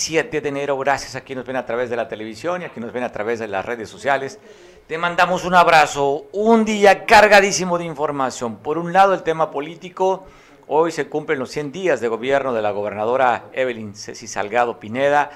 [0.00, 0.78] 27 de enero.
[0.78, 3.02] Gracias a quienes nos ven a través de la televisión y a quienes nos ven
[3.02, 4.38] a través de las redes sociales.
[4.86, 6.24] Te mandamos un abrazo.
[6.32, 8.56] Un día cargadísimo de información.
[8.56, 10.24] Por un lado, el tema político.
[10.68, 15.32] Hoy se cumplen los 100 días de gobierno de la gobernadora Evelyn Ceci Salgado Pineda.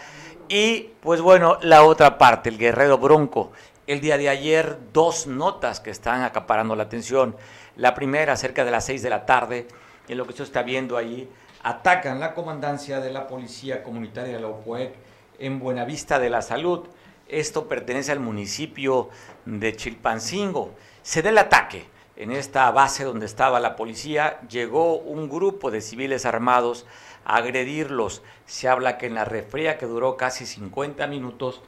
[0.49, 3.53] Y pues bueno, la otra parte, el guerrero bronco.
[3.87, 7.37] El día de ayer, dos notas que están acaparando la atención.
[7.77, 9.69] La primera, cerca de las 6 de la tarde,
[10.09, 11.29] en lo que se está viendo ahí,
[11.65, 14.95] atacan la comandancia de la Policía Comunitaria de la OPUEC
[15.39, 16.87] en Buenavista de la Salud.
[17.27, 19.09] Esto pertenece al municipio
[19.47, 20.75] de Chilpancingo.
[21.03, 21.87] Se da el ataque.
[22.17, 26.87] En esta base donde estaba la policía llegó un grupo de civiles armados
[27.25, 28.23] a agredirlos.
[28.47, 31.63] Se habla que en la refría que duró casi 50 minutos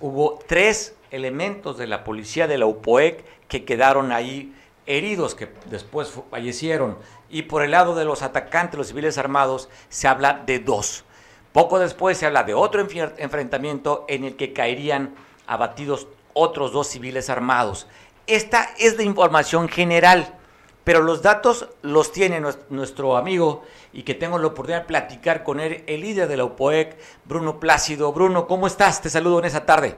[0.00, 4.52] hubo tres elementos de la policía de la UPOEC que quedaron ahí
[4.86, 6.98] heridos, que después fallecieron.
[7.32, 11.04] Y por el lado de los atacantes, los civiles armados, se habla de dos.
[11.52, 15.14] Poco después se habla de otro enfrentamiento en el que caerían
[15.46, 17.88] abatidos otros dos civiles armados.
[18.26, 20.34] Esta es la información general,
[20.84, 22.38] pero los datos los tiene
[22.68, 26.44] nuestro amigo y que tengo la oportunidad de platicar con él, el líder de la
[26.44, 28.12] UPOEC, Bruno Plácido.
[28.12, 29.00] Bruno, ¿cómo estás?
[29.00, 29.96] Te saludo en esa tarde.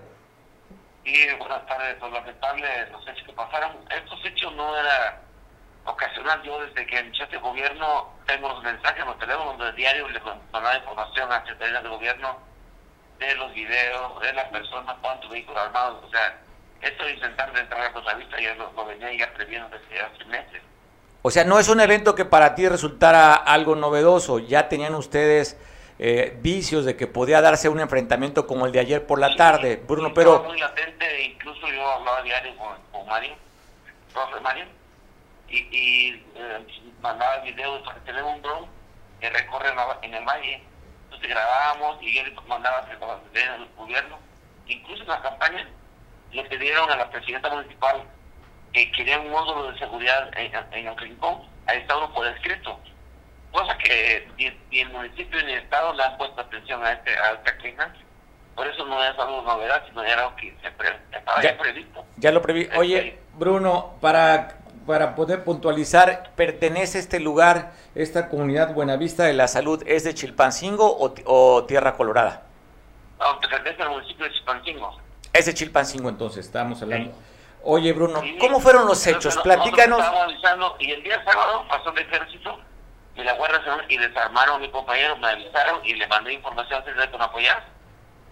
[1.05, 2.01] Sí, buenas tardes.
[2.01, 3.73] Lamentable los hechos que pasaron.
[3.91, 5.21] Estos hechos no era
[5.85, 6.43] ocasional.
[6.43, 10.23] Yo desde que inició este gobierno tengo los mensajes en los teléfonos del diario, les
[10.25, 12.39] mandaba información a la Secretaría de Gobierno
[13.19, 16.05] de los videos, de las personas, cuántos vehículos armados.
[16.05, 16.39] O sea,
[16.81, 20.25] esto de intentar entrar a la vista ya lo, lo venía ya previendo desde hace
[20.25, 20.63] meses.
[21.23, 24.41] O sea, no es un evento que para ti resultara algo novedoso.
[24.41, 25.57] Ya tenían ustedes
[25.99, 29.83] eh, vicios de que podía darse un enfrentamiento como el de ayer por la tarde,
[29.87, 30.43] Bruno, pero...
[30.43, 33.35] Muy latente, incluso yo hablaba diario con, con Mario,
[34.13, 34.65] profe Mario,
[35.55, 36.67] y, y eh,
[37.01, 38.67] mandaba videos para tener un dron
[39.21, 39.71] que recorre
[40.03, 40.63] en el valle.
[41.05, 44.19] Entonces grabábamos y yo le mandaba el gobierno.
[44.67, 45.67] Incluso en la campaña
[46.33, 48.03] le pidieron a la presidenta municipal
[48.73, 50.95] que querían un módulo de seguridad en, el.
[51.67, 52.79] Ahí está uno por escrito.
[53.53, 57.33] Cosa que ni, el municipio ni el Estado le han puesto atención a, este, a
[57.33, 57.93] esta queja.
[58.57, 62.05] Por eso no es algo novedad, sino era algo que se estaba ya, previsto.
[62.17, 62.69] Ya lo previ.
[62.77, 69.83] Oye, Bruno, para, para poder puntualizar, ¿pertenece este lugar, esta comunidad Buenavista de la Salud,
[69.87, 72.43] es de Chilpancingo o, o Tierra Colorada?
[73.19, 74.99] No, pertenece al municipio de Chilpancingo.
[75.33, 77.13] Es de Chilpancingo entonces, estábamos hablando.
[77.63, 79.39] Oye, Bruno, ¿cómo fueron los hechos?
[79.39, 80.05] Platícanos.
[80.79, 82.59] y el día sábado pasó el ejército
[83.17, 86.85] y la Guardia Nacional y desarmaron a mi compañero, me avisaron y le mandé información
[86.85, 87.65] de que me apoyar.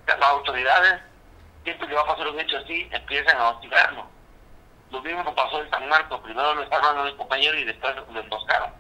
[0.07, 1.01] Las autoridades,
[1.65, 4.05] siempre que va a pasar un hecho así, empiezan a hostigarnos.
[4.93, 7.97] Lo mismo que pasó en San Marcos, primero lo desarmaron a mi compañero y después
[8.13, 8.71] lo emboscaron.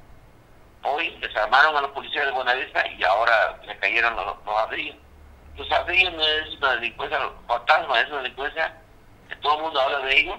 [0.82, 4.96] Hoy desarmaron a los policías de Buenavista y ahora le cayeron los, los ladrillos.
[5.56, 7.18] Los ladrillos no es una delincuencia
[7.48, 8.76] fantasma, es una delincuencia
[9.26, 10.36] que todo el mundo habla de ellos,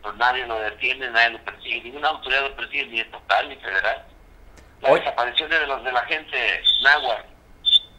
[0.00, 4.04] pero nadie lo detiene, nadie lo persigue, ninguna autoridad lo persigue, ni estatal ni federal.
[4.80, 7.28] La desaparición de, los, de la gente náhuatl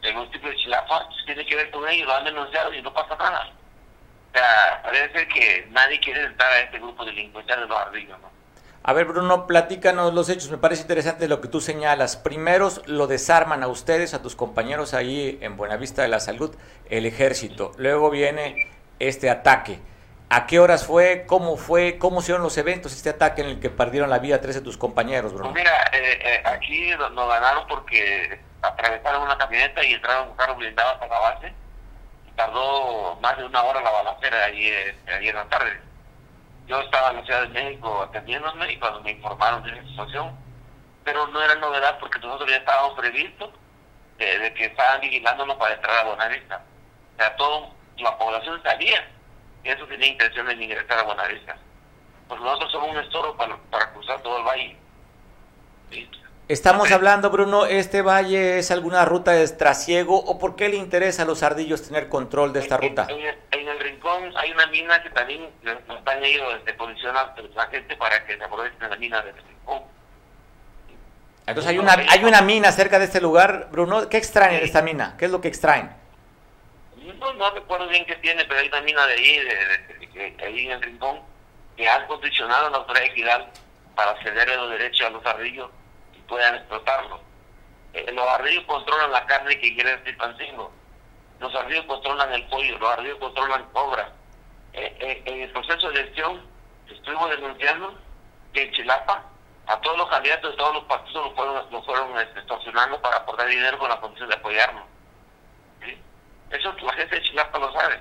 [0.00, 3.16] del municipio de Chilapa tiene que ver con ellos, lo han denunciado y no pasa
[3.16, 3.50] nada.
[4.28, 8.28] O sea, parece que nadie quiere entrar a este grupo delincuencial de los ardillos, ¿no?
[8.82, 10.50] A ver, Bruno, platícanos los hechos.
[10.50, 12.16] Me parece interesante lo que tú señalas.
[12.16, 16.56] Primeros lo desarman a ustedes, a tus compañeros ahí en Buenavista de la Salud,
[16.88, 17.72] el ejército.
[17.76, 18.68] Luego viene
[18.98, 19.80] este ataque.
[20.30, 21.24] ¿A qué horas fue?
[21.26, 21.98] ¿Cómo fue?
[21.98, 24.76] ¿Cómo se los eventos, este ataque en el que perdieron la vida tres de tus
[24.76, 25.52] compañeros, Bruno?
[25.52, 30.54] Pues mira, eh, eh, aquí nos, ganaron porque atravesaron una camioneta y entraron un carro
[30.56, 31.52] blindado hasta la base.
[32.38, 35.80] Tardó más de una hora la balacera ayer, ayer en la tarde.
[36.68, 40.38] Yo estaba en la Ciudad de México atendiéndome y cuando me informaron de la situación,
[41.02, 43.50] pero no era novedad porque nosotros ya estábamos previstos
[44.18, 46.62] de, que estaban vigilándonos para entrar a Buenavista.
[47.14, 49.04] O sea, toda la población sabía
[49.64, 51.56] eso tenía intención de ingresar a Buenavista.
[52.28, 54.76] Pues nosotros somos un estorbo para, para cruzar todo el valle.
[56.48, 61.24] Estamos hablando, Bruno, ¿este valle es alguna ruta de trasiego o por qué le interesa
[61.24, 63.06] a los ardillos tener control de esta ruta?
[63.10, 67.94] En, el, rincón hay una mina que también nos están ellos de posicionar la gente
[67.96, 69.82] para que se aprovechen la mina del rincón.
[71.46, 74.08] Entonces hay una, hay una mina cerca de este lugar, Bruno.
[74.08, 75.16] ¿Qué extraen en esta mina?
[75.18, 75.90] ¿Qué es lo que extraen?
[76.96, 80.72] no, no recuerdo bien qué tiene, pero hay una mina de ahí, de, ahí en
[80.72, 81.20] el rincón,
[81.76, 83.48] que han condicionado a la autoridad equidad
[83.94, 85.70] para cederle los derechos a los ardillos
[86.28, 87.20] puedan explotarlos.
[87.94, 90.70] Eh, los ardillos controlan la carne que quiere decir pancingo.
[91.40, 94.12] Los ardillos controlan el pollo, los ardillos controlan cobra.
[94.74, 96.42] Eh, eh, en el proceso de elección
[96.88, 97.98] estuvimos denunciando
[98.52, 99.24] que en Chilapa
[99.66, 103.48] a todos los candidatos de todos los partidos los fueron, los este, extorsionando para aportar
[103.48, 104.84] dinero con la condición de apoyarnos
[106.50, 108.00] Eso la gente de Chilapa lo sabe.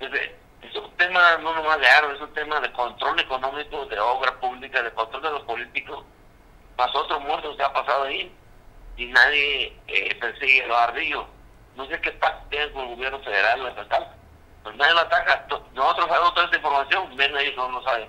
[0.00, 4.38] es un tema no nomás de aro, es un tema de control económico, de obra
[4.40, 6.04] pública, de control de los políticos.
[6.76, 8.32] Más otros muertos que ha pasado ahí
[8.96, 11.24] y nadie eh, persigue los ardillos.
[11.76, 14.08] No sé qué pasa tiene con el gobierno federal o estatal.
[14.62, 15.46] Pues nadie lo ataca.
[15.74, 18.08] Nosotros sabemos toda esta información, ven ellos no lo saben.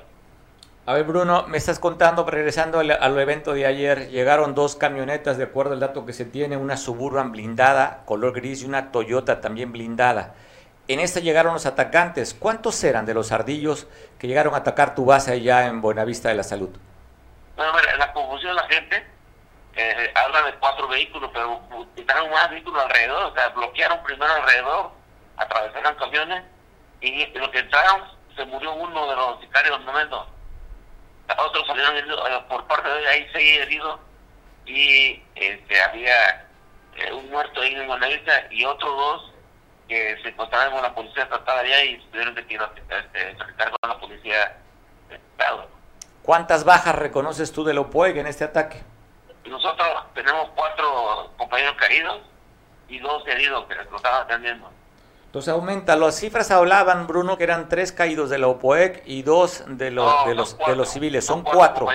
[0.86, 5.38] A ver, Bruno, me estás contando, regresando al, al, evento de ayer, llegaron dos camionetas,
[5.38, 9.42] de acuerdo al dato que se tiene, una Suburban blindada, color gris, y una Toyota
[9.42, 10.36] también blindada.
[10.88, 12.34] En esta llegaron los atacantes.
[12.34, 13.88] ¿Cuántos eran de los ardillos
[14.18, 16.70] que llegaron a atacar tu base allá en Buenavista de la Salud?
[17.58, 19.08] Bueno, la confusión de la gente
[19.76, 21.62] eh, habla de cuatro vehículos, pero
[21.96, 24.92] quitaron más vehículos alrededor, o sea, bloquearon primero alrededor,
[25.36, 26.44] atravesaron camiones,
[27.02, 28.04] y lo que entraron
[28.36, 30.28] se murió uno de los sicarios al momento
[31.36, 34.00] otros salieron heridos, eh, por parte de ahí seis heridos
[34.66, 36.48] y este, había
[36.96, 39.34] eh, un muerto ahí en Buenavista y otros dos
[39.88, 44.58] que se encontraban con la policía estatal allá y tuvieron que este, con la policía
[45.10, 45.77] Estado.
[46.28, 48.84] ¿Cuántas bajas reconoces tú de Lopoeg en este ataque?
[49.46, 52.20] Nosotros tenemos cuatro compañeros caídos
[52.90, 54.70] y dos heridos que lo estaban atendiendo.
[55.28, 55.96] Entonces aumenta.
[55.96, 60.26] Las cifras hablaban, Bruno, que eran tres caídos de la OPOEC y dos de los,
[60.26, 61.26] de, los de los civiles.
[61.26, 61.88] Son, cuatro.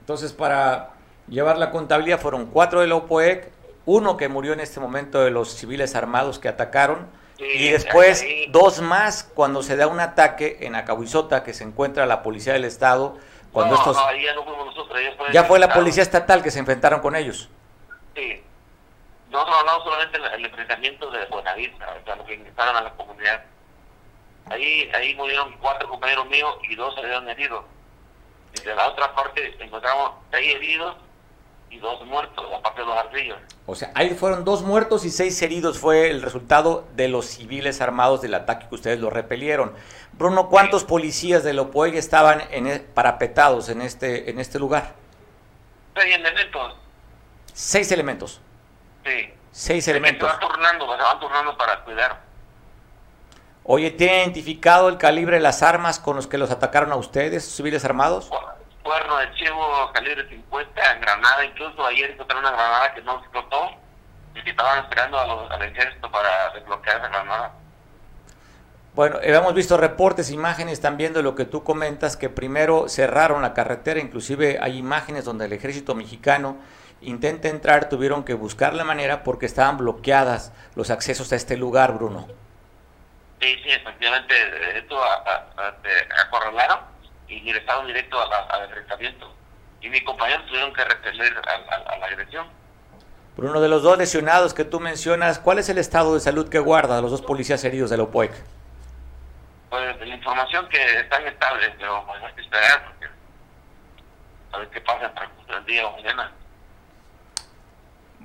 [0.00, 0.92] Entonces, para
[1.28, 3.52] llevar la contabilidad, fueron cuatro de la OPOEC,
[3.84, 7.08] uno que murió en este momento de los civiles armados que atacaron,
[7.52, 12.22] y después dos más cuando se da un ataque en Acahuizota, que se encuentra la
[12.22, 13.18] policía del Estado.
[13.52, 13.96] Cuando estos...
[13.96, 14.98] ya no fuimos nosotros,
[15.32, 17.48] ya fue la policía estatal que se enfrentaron con ellos.
[18.14, 18.42] Sí.
[19.30, 23.44] Nosotros hablamos solamente del enfrentamiento de Buenavista, o sea, lo que ingresaron a la comunidad.
[24.50, 27.64] Ahí, ahí murieron cuatro compañeros míos y dos salieron heridos.
[28.54, 30.96] Y de la otra parte encontramos seis heridos
[31.70, 33.38] y dos muertos, aparte de los ardillos.
[33.66, 37.80] O sea, ahí fueron dos muertos y seis heridos fue el resultado de los civiles
[37.80, 39.74] armados del ataque que ustedes lo repelieron.
[40.12, 44.94] Bruno, ¿cuántos policías de Lopoeg estaban en e, parapetados en este, en este lugar?
[45.94, 46.76] Seis elementos.
[47.52, 48.40] Seis elementos.
[49.04, 49.34] Sí.
[49.50, 50.30] Seis elementos.
[50.30, 52.20] Se van turnando, se van turnando para cuidar.
[53.64, 57.44] Oye, ¿tiene identificado el calibre de las armas con los que los atacaron a ustedes,
[57.44, 58.30] civiles armados?
[58.84, 63.70] Cuerno de chivo, calibre 50, granada, incluso ayer encontraron una granada que no explotó
[64.34, 67.52] y que estaban esperando a los, al ejército para desbloquear esa granada.
[68.94, 73.54] Bueno, hemos visto reportes, imágenes también de lo que tú comentas, que primero cerraron la
[73.54, 76.58] carretera, inclusive hay imágenes donde el ejército mexicano
[77.00, 81.94] intenta entrar, tuvieron que buscar la manera porque estaban bloqueadas los accesos a este lugar,
[81.94, 82.28] Bruno.
[83.40, 84.34] Sí, sí, efectivamente,
[84.78, 85.00] esto
[86.26, 86.93] acorralaron
[87.34, 89.32] y ingresaron directo al enfrentamiento.
[89.80, 92.46] Y mis compañeros tuvieron que repeler a, la agresión.
[93.36, 96.60] Bruno, de los dos lesionados que tú mencionas, ¿cuál es el estado de salud que
[96.60, 98.32] guarda los dos policías heridos de la OPOEC?
[99.68, 103.08] Pues la información que están estables, pero hay que esperar porque
[104.52, 106.32] a ver qué pasa entre el día o mañana.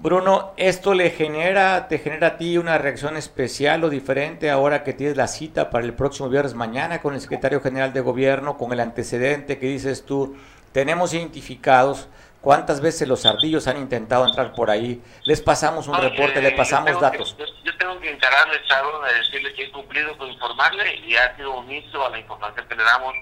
[0.02, 4.94] Bruno, ¿esto le genera, te genera a ti una reacción especial o diferente ahora que
[4.94, 8.72] tienes la cita para el próximo viernes mañana con el secretario general de gobierno, con
[8.72, 10.38] el antecedente que dices tú,
[10.72, 12.08] tenemos identificados
[12.40, 16.98] cuántas veces los ardillos han intentado entrar por ahí, les pasamos un reporte, le pasamos
[17.02, 17.36] datos.
[17.38, 21.56] yo, tengo que encararle, Charo, de decirle que he cumplido con informarle y ha sido
[21.56, 23.16] omiso a la información que le damos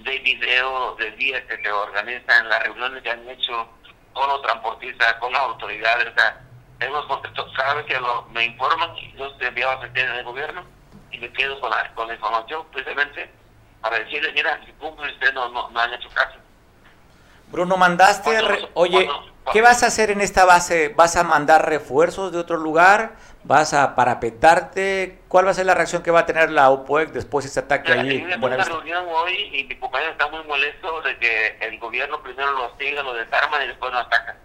[0.00, 3.79] de video, de días que se organizan, las reuniones que han hecho
[4.20, 6.08] con los transportistas, con las autoridades.
[6.08, 6.40] O sea,
[6.80, 7.06] hemos
[7.56, 7.98] cada vez que
[8.32, 10.62] me informan, yo estoy enviado a secretario del gobierno
[11.10, 13.30] y me quedo con la, con la información precisamente
[13.80, 16.36] para decirle, mira, si cumple usted no, no, no han hecho caso.
[17.48, 18.30] Bruno, mandaste,
[18.74, 19.10] oye,
[19.52, 20.88] ¿qué vas a hacer en esta base?
[20.90, 23.12] ¿Vas a mandar refuerzos de otro lugar?
[23.44, 25.20] ¿Vas a parapetarte?
[25.28, 27.60] ¿Cuál va a ser la reacción que va a tener la OPOEC después de este
[27.60, 28.22] ataque ahí?
[28.40, 32.76] una reunión hoy y mi compañero está muy molesto de que el gobierno primero lo
[32.78, 34.36] siga, lo desarma y después lo ataca.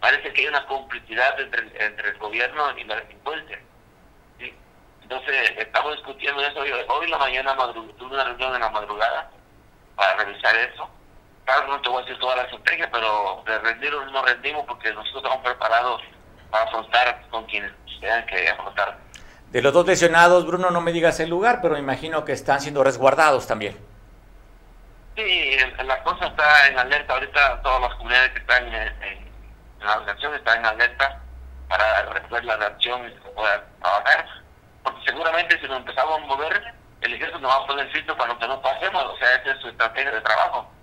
[0.00, 3.58] Parece que hay una complicidad entre, entre el gobierno y la delincuencia.
[5.02, 6.60] Entonces, estamos discutiendo eso.
[6.60, 9.30] Hoy, hoy en la mañana tuve una reunión en la madrugada
[9.96, 10.88] para revisar eso
[11.44, 14.92] claro, no te voy a decir toda la estrategia, pero de rendir no rendimos porque
[14.92, 16.02] nosotros estamos preparados
[16.50, 18.98] para afrontar con quienes tengan que afrontar.
[19.50, 22.60] De los dos lesionados, Bruno, no me digas el lugar, pero me imagino que están
[22.60, 23.76] siendo resguardados también.
[25.16, 27.14] Sí, la cosa está en alerta.
[27.14, 29.30] Ahorita todas las comunidades que están en,
[29.80, 31.20] la organización están en alerta
[31.68, 34.26] para resolver la reacción y se pueda trabajar.
[34.82, 38.36] Porque seguramente si nos empezamos a mover, el ejército nos va a poner sitio para
[38.36, 39.04] que no pasemos.
[39.04, 40.73] O sea, esa es su estrategia de trabajo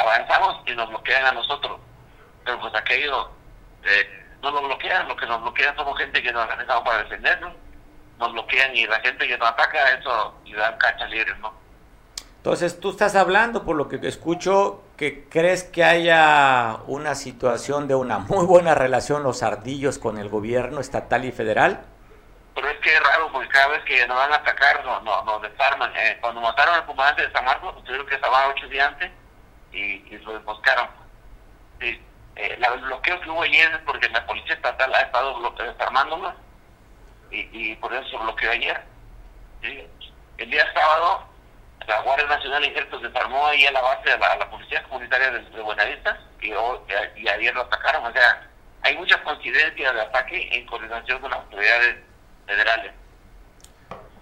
[0.00, 1.78] avanzamos y nos bloquean a nosotros.
[2.44, 3.30] Pero pues aquello,
[3.84, 7.52] eh, no nos bloquean, lo que nos bloquean somos gente que nos organizamos para defendernos,
[8.18, 11.52] nos bloquean y la gente que nos ataca, eso le dan cacha libre, ¿no?
[12.36, 17.94] Entonces, tú estás hablando, por lo que escucho, que crees que haya una situación de
[17.94, 21.84] una muy buena relación los ardillos con el gobierno estatal y federal.
[22.54, 25.42] Pero es que es raro, porque cada vez que nos van a atacar, nos, nos,
[25.42, 25.92] desarman.
[25.94, 29.10] Eh, cuando mataron al comandante de San Marcos, tuvieron que salvar ocho días antes
[29.72, 30.88] y, y lo desboscaron.
[31.80, 32.00] Sí.
[32.36, 36.34] Eh, el bloqueo que hubo ayer es porque la policía estatal ha estado desarmándonos
[37.30, 38.80] y, y por eso se bloqueó ayer.
[40.38, 41.26] El día sábado,
[41.86, 46.18] la Guardia Nacional Ejército desarmó ahí a la base de la, Policía Comunitaria de, Buenavista
[46.40, 48.06] y, y ayer lo atacaron.
[48.06, 48.48] O sea,
[48.82, 51.96] hay muchas coincidencias de ataque en coordinación con las autoridades
[52.46, 52.92] federales.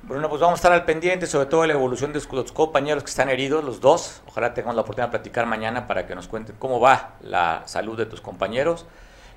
[0.08, 3.04] Bruno, pues vamos a estar al pendiente, sobre todo de la evolución de los compañeros
[3.04, 4.22] que están heridos, los dos.
[4.26, 7.98] Ojalá tengamos la oportunidad de platicar mañana para que nos cuenten cómo va la salud
[7.98, 8.86] de tus compañeros.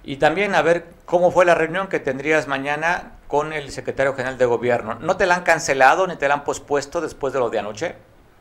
[0.06, 4.38] Y también a ver cómo fue la reunión que tendrías mañana con el secretario general
[4.38, 4.96] de gobierno.
[4.96, 7.98] ¿No te la han cancelado ni te la han pospuesto después de lo de anoche?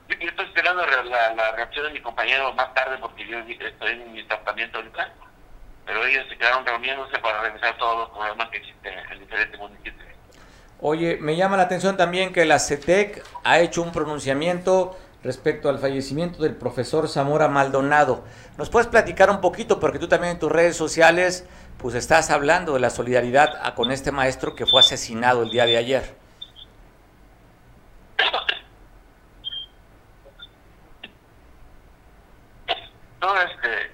[0.08, 4.22] Yo estoy esperando la, reacción de mi compañero más tarde porque yo estoy en mi
[4.22, 5.12] tratamiento ahorita.
[5.84, 10.09] Pero ellos se quedaron reuniéndose para revisar todos los problemas que existen en diferentes municipios.
[10.82, 15.78] Oye, me llama la atención también que la CETEC ha hecho un pronunciamiento respecto al
[15.78, 18.24] fallecimiento del profesor Zamora Maldonado.
[18.56, 19.78] ¿Nos puedes platicar un poquito?
[19.78, 21.44] Porque tú también en tus redes sociales
[21.76, 25.76] pues estás hablando de la solidaridad con este maestro que fue asesinado el día de
[25.76, 26.14] ayer.
[33.20, 33.92] No, este,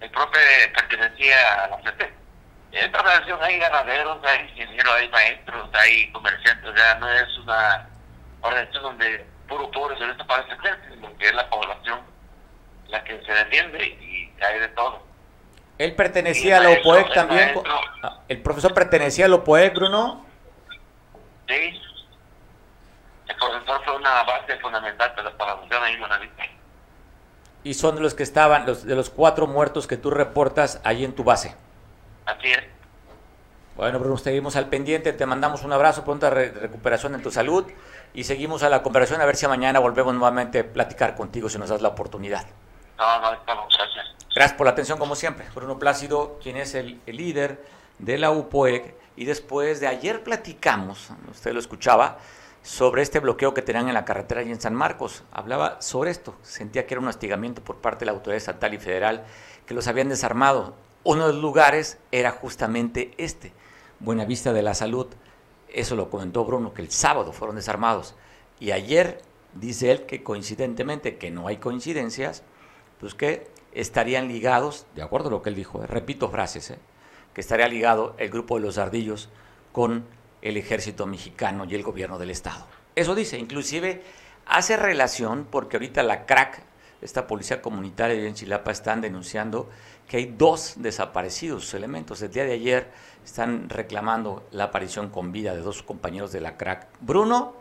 [0.00, 0.38] el profe
[0.74, 2.17] pertenecía a la CETEC
[2.72, 7.88] en esta relación hay ganaderos, hay ingenieros, hay maestros, hay comerciantes, ya no es una
[8.42, 12.00] organización donde puro pobre se para defenderse, sino que es la población
[12.88, 15.02] la que se defiende y hay de todo.
[15.78, 17.54] ¿Él pertenecía a la OPOEC también?
[18.02, 20.26] Ah, el, profesor pertenecía a la OPOEC, Bruno?
[21.46, 21.80] Sí.
[23.28, 26.50] El profesor fue una base fundamental para la función ahí en
[27.62, 31.04] Y son de los que estaban, los, de los cuatro muertos que tú reportas ahí
[31.04, 31.54] en tu base.
[32.28, 32.62] Así es.
[33.76, 37.64] Bueno, Bruno, seguimos al pendiente, te mandamos un abrazo, pronta recuperación en tu salud
[38.12, 41.58] y seguimos a la conversación a ver si mañana volvemos nuevamente a platicar contigo si
[41.58, 42.44] nos das la oportunidad.
[42.98, 44.06] No, no, estamos, gracias.
[44.34, 45.46] Gracias por la atención como siempre.
[45.54, 47.64] Bruno Plácido, quien es el, el líder
[47.98, 52.18] de la UPOEC y después de ayer platicamos, usted lo escuchaba,
[52.62, 55.22] sobre este bloqueo que tenían en la carretera y en San Marcos.
[55.32, 58.78] Hablaba sobre esto, sentía que era un hostigamiento por parte de la autoridad estatal y
[58.78, 59.24] federal,
[59.66, 60.74] que los habían desarmado
[61.08, 63.50] uno de los lugares era justamente este,
[63.98, 65.06] Buenavista de la Salud.
[65.70, 68.14] Eso lo comentó Bruno, que el sábado fueron desarmados.
[68.60, 69.22] Y ayer
[69.54, 72.42] dice él que coincidentemente, que no hay coincidencias,
[73.00, 76.78] pues que estarían ligados, de acuerdo a lo que él dijo, eh, repito frases, eh,
[77.32, 79.30] que estaría ligado el grupo de los ardillos
[79.72, 80.04] con
[80.42, 82.66] el ejército mexicano y el gobierno del estado.
[82.96, 84.02] Eso dice, inclusive
[84.44, 86.62] hace relación, porque ahorita la CRAC,
[87.00, 89.70] esta policía comunitaria en Chilapa, están denunciando
[90.08, 92.22] que hay dos desaparecidos elementos.
[92.22, 92.90] El día de ayer
[93.24, 96.88] están reclamando la aparición con vida de dos compañeros de la crack.
[97.00, 97.54] Bruno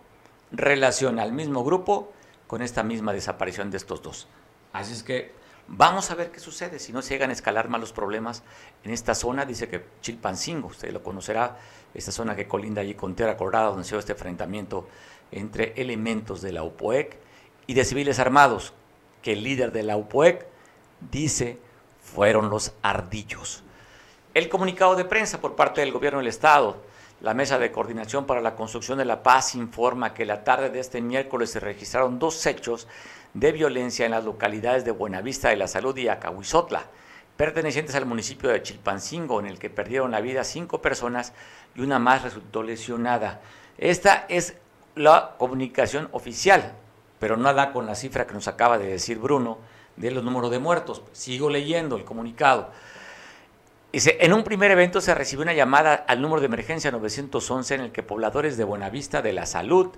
[0.51, 2.13] relaciona al mismo grupo
[2.47, 4.27] con esta misma desaparición de estos dos.
[4.71, 5.33] Así es que
[5.67, 6.79] vamos a ver qué sucede.
[6.79, 8.43] Si no se llegan a escalar más los problemas
[8.85, 11.57] en esta zona, dice que Chilpancingo, usted lo conocerá,
[11.93, 14.87] esta zona que colinda allí con Tierra Colorada, donde se dio este enfrentamiento
[15.31, 17.17] entre elementos de la UPOEC
[17.65, 18.73] y de civiles armados,
[19.21, 20.45] que el líder de la UPOEC
[21.11, 21.66] dice
[22.13, 23.63] fueron los ardillos.
[24.33, 26.77] El comunicado de prensa por parte del gobierno del Estado,
[27.21, 30.79] la Mesa de Coordinación para la Construcción de la Paz informa que la tarde de
[30.79, 32.87] este miércoles se registraron dos hechos
[33.33, 36.83] de violencia en las localidades de Buenavista de la Salud y Acahuizotla,
[37.35, 41.33] pertenecientes al municipio de Chilpancingo, en el que perdieron la vida cinco personas
[41.75, 43.41] y una más resultó lesionada.
[43.77, 44.55] Esta es
[44.95, 46.73] la comunicación oficial,
[47.19, 49.57] pero no da con la cifra que nos acaba de decir Bruno,
[49.97, 51.01] de los números de muertos.
[51.11, 52.69] Sigo leyendo el comunicado.
[53.91, 57.81] Dice, en un primer evento se recibió una llamada al número de emergencia 911 en
[57.81, 59.91] el que pobladores de Buenavista de la Salud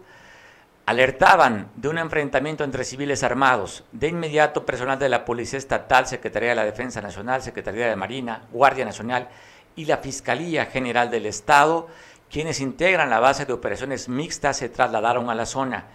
[0.86, 3.84] alertaban de un enfrentamiento entre civiles armados.
[3.92, 8.44] De inmediato, personal de la Policía Estatal, Secretaría de la Defensa Nacional, Secretaría de Marina,
[8.52, 9.28] Guardia Nacional
[9.76, 11.88] y la Fiscalía General del Estado,
[12.32, 15.86] quienes integran la base de operaciones mixtas, se trasladaron a la zona.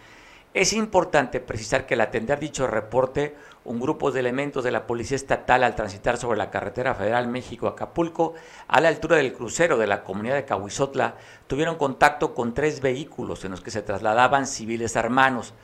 [0.52, 5.16] Es importante precisar que al atender dicho reporte, un grupo de elementos de la Policía
[5.16, 8.34] Estatal al transitar sobre la carretera federal México-Acapulco,
[8.68, 11.16] a la altura del crucero de la comunidad de Cahuizotla,
[11.46, 15.54] tuvieron contacto con tres vehículos en los que se trasladaban civiles armados,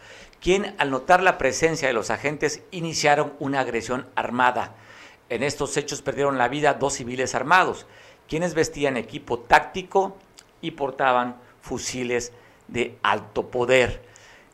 [0.40, 4.75] quien al notar la presencia de los agentes iniciaron una agresión armada.
[5.28, 7.87] En estos hechos perdieron la vida dos civiles armados,
[8.28, 10.16] quienes vestían equipo táctico
[10.62, 12.33] y portaban fusiles
[12.69, 14.02] de alto poder.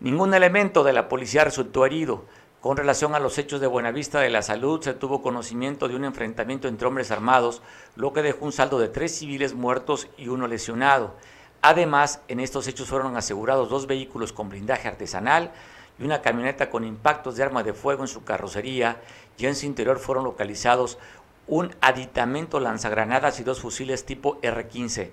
[0.00, 2.24] Ningún elemento de la policía resultó herido.
[2.60, 6.04] Con relación a los hechos de Buenavista de la Salud, se tuvo conocimiento de un
[6.04, 7.62] enfrentamiento entre hombres armados,
[7.96, 11.14] lo que dejó un saldo de tres civiles muertos y uno lesionado.
[11.60, 15.52] Además, en estos hechos fueron asegurados dos vehículos con blindaje artesanal
[15.98, 19.00] y una camioneta con impactos de arma de fuego en su carrocería,
[19.38, 20.98] y en su interior fueron localizados
[21.46, 25.10] un aditamento lanzagranadas y dos fusiles tipo R-15.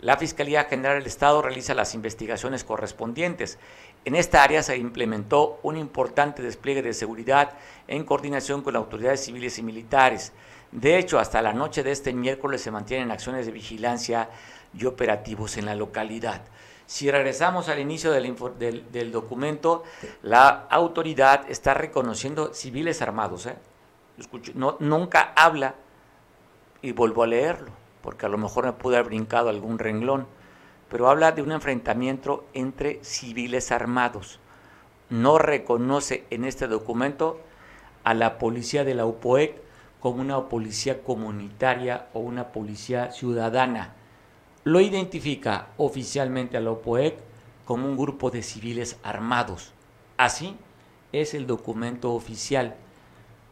[0.00, 3.58] La Fiscalía General del Estado realiza las investigaciones correspondientes.
[4.06, 7.52] En esta área se implementó un importante despliegue de seguridad
[7.86, 10.32] en coordinación con autoridades civiles y militares.
[10.72, 14.30] De hecho, hasta la noche de este miércoles se mantienen acciones de vigilancia
[14.72, 16.40] y operativos en la localidad.
[16.86, 19.84] Si regresamos al inicio del, documento,
[20.22, 23.46] la autoridad está reconociendo civiles armados.
[23.46, 23.56] ¿eh?
[24.54, 25.74] no, nunca habla,
[26.82, 27.70] y vuelvo a leerlo,
[28.02, 30.26] porque a lo mejor me pude haber brincado algún renglón,
[30.88, 34.40] pero habla de un enfrentamiento entre civiles armados.
[35.08, 37.40] No reconoce en este documento
[38.04, 39.54] a la policía de la UPOEC
[40.00, 43.94] como una policía comunitaria o una policía ciudadana.
[44.64, 47.18] Lo identifica oficialmente a la UPOEC
[47.64, 49.72] como un grupo de civiles armados.
[50.16, 50.56] Así
[51.12, 52.74] es el documento oficial.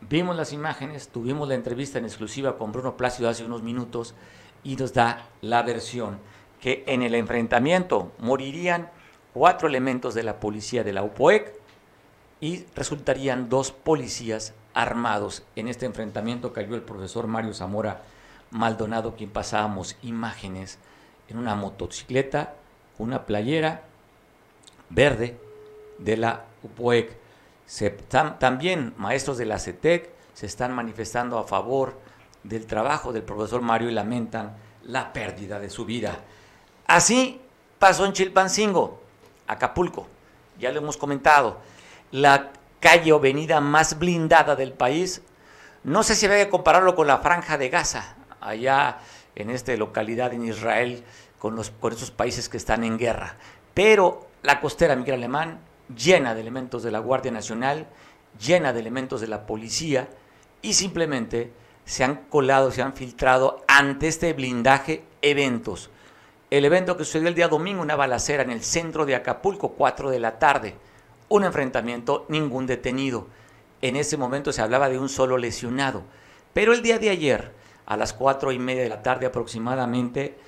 [0.00, 4.14] Vimos las imágenes, tuvimos la entrevista en exclusiva con Bruno Plácido hace unos minutos
[4.62, 6.18] y nos da la versión
[6.60, 8.90] que en el enfrentamiento morirían
[9.34, 11.52] cuatro elementos de la policía de la UPOEC
[12.40, 15.42] y resultarían dos policías armados.
[15.56, 18.02] En este enfrentamiento cayó el profesor Mario Zamora
[18.50, 20.78] Maldonado, quien pasábamos imágenes
[21.28, 22.54] en una motocicleta,
[22.98, 23.82] una playera
[24.90, 25.38] verde
[25.98, 27.17] de la UPOEC.
[28.38, 31.98] También maestros de la CETEC se están manifestando a favor
[32.42, 36.18] del trabajo del profesor Mario y lamentan la pérdida de su vida.
[36.86, 37.40] Así
[37.78, 39.02] pasó en Chilpancingo,
[39.46, 40.06] Acapulco,
[40.58, 41.58] ya lo hemos comentado,
[42.10, 42.50] la
[42.80, 45.22] calle o avenida más blindada del país.
[45.84, 48.98] No sé si había que compararlo con la franja de Gaza, allá
[49.34, 51.04] en esta localidad en Israel,
[51.38, 53.36] con, los, con esos países que están en guerra.
[53.74, 55.60] Pero la costera Miguel Alemán,
[55.94, 57.86] llena de elementos de la Guardia Nacional,
[58.38, 60.08] llena de elementos de la policía,
[60.62, 61.52] y simplemente
[61.84, 65.90] se han colado, se han filtrado ante este blindaje eventos.
[66.50, 70.10] El evento que sucedió el día domingo, una balacera en el centro de Acapulco, 4
[70.10, 70.74] de la tarde.
[71.28, 73.26] Un enfrentamiento, ningún detenido.
[73.82, 76.02] En ese momento se hablaba de un solo lesionado.
[76.54, 77.52] Pero el día de ayer,
[77.86, 80.38] a las cuatro y media de la tarde aproximadamente,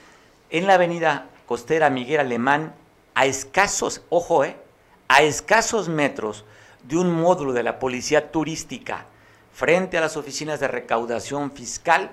[0.51, 2.75] en la avenida costera Miguel Alemán,
[3.15, 4.57] a escasos, ojo, eh,
[5.11, 6.45] a escasos metros
[6.85, 9.07] de un módulo de la policía turística
[9.53, 12.13] frente a las oficinas de recaudación fiscal,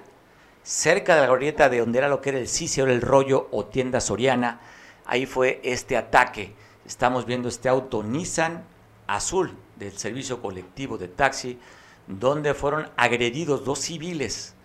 [0.63, 3.49] cerca de la glorieta de donde era lo que era el CICE o el rollo
[3.51, 4.61] o tienda soriana,
[5.05, 6.55] ahí fue este ataque.
[6.87, 8.63] Estamos viendo este auto Nissan
[9.05, 11.59] azul del servicio colectivo de taxi,
[12.07, 14.55] donde fueron agredidos dos civiles.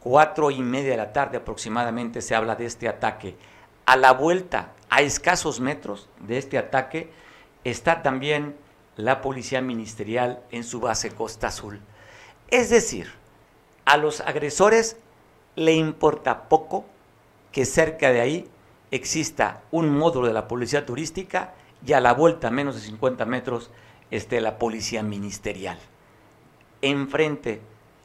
[0.00, 3.36] Cuatro y media de la tarde aproximadamente se habla de este ataque.
[3.84, 7.12] A la vuelta, a escasos metros de este ataque,
[7.64, 8.56] está también
[8.96, 11.80] la policía ministerial en su base Costa Azul.
[12.48, 13.12] Es decir,
[13.84, 14.96] a los agresores
[15.56, 16.84] le importa poco
[17.50, 18.48] que cerca de ahí
[18.90, 23.24] exista un módulo de la policía turística y a la vuelta, a menos de 50
[23.24, 23.70] metros,
[24.10, 25.78] esté la policía ministerial.
[26.82, 27.60] Enfrente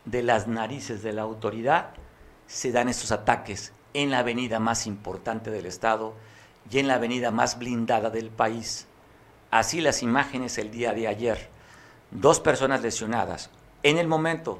[0.05, 1.91] de las narices de la autoridad
[2.47, 6.13] se dan estos ataques en la avenida más importante del estado
[6.69, 8.87] y en la avenida más blindada del país.
[9.51, 11.49] Así las imágenes el día de ayer.
[12.11, 13.49] Dos personas lesionadas,
[13.83, 14.59] en el momento,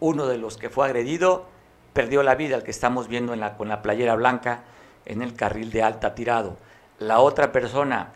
[0.00, 1.46] uno de los que fue agredido
[1.92, 4.64] perdió la vida, el que estamos viendo con la playera blanca
[5.06, 6.56] en el carril de alta tirado.
[6.98, 8.12] La otra persona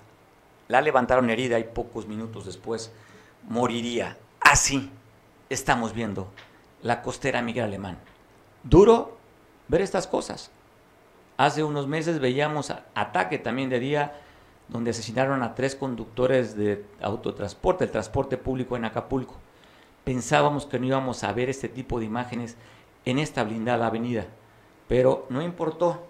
[0.68, 2.92] la levantaron herida y pocos minutos después
[3.48, 4.16] moriría.
[4.40, 4.90] Así
[5.48, 6.28] estamos viendo
[6.82, 7.98] la costera Miguel Alemán.
[8.62, 9.16] Duro
[9.68, 10.50] ver estas cosas.
[11.36, 14.20] Hace unos meses veíamos ataque también de día
[14.68, 19.36] donde asesinaron a tres conductores de autotransporte, el transporte público en Acapulco
[20.08, 22.56] pensábamos que no íbamos a ver este tipo de imágenes
[23.04, 24.24] en esta blindada avenida,
[24.88, 26.02] pero no importó.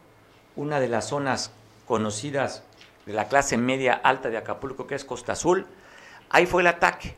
[0.54, 1.50] Una de las zonas
[1.84, 2.62] conocidas
[3.06, 5.66] de la clase media alta de Acapulco, que es Costa Azul,
[6.30, 7.16] ahí fue el ataque.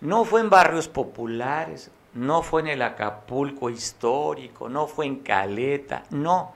[0.00, 6.04] No fue en barrios populares, no fue en el Acapulco histórico, no fue en Caleta,
[6.08, 6.54] no.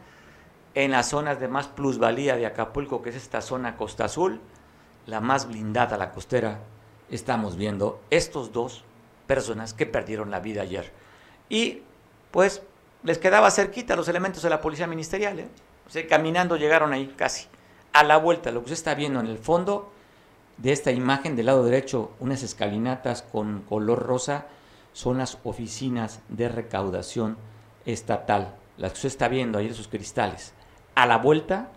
[0.74, 4.40] En las zonas de más plusvalía de Acapulco, que es esta zona Costa Azul,
[5.06, 6.60] la más blindada, la costera,
[7.10, 8.84] estamos viendo estos dos
[9.26, 10.92] personas que perdieron la vida ayer.
[11.48, 11.82] Y
[12.30, 12.62] pues
[13.02, 15.40] les quedaba cerquita los elementos de la policía ministerial.
[15.40, 15.48] ¿eh?
[15.86, 17.46] O sea, caminando llegaron ahí casi.
[17.92, 19.90] A la vuelta, lo que usted está viendo en el fondo
[20.56, 24.46] de esta imagen del lado derecho, unas escalinatas con color rosa,
[24.92, 27.36] son las oficinas de recaudación
[27.86, 30.52] estatal, las que usted está viendo ahí esos cristales.
[31.00, 31.70] A la vuelta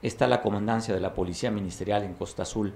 [0.00, 2.72] está la comandancia de la Policía Ministerial en Costa Azul.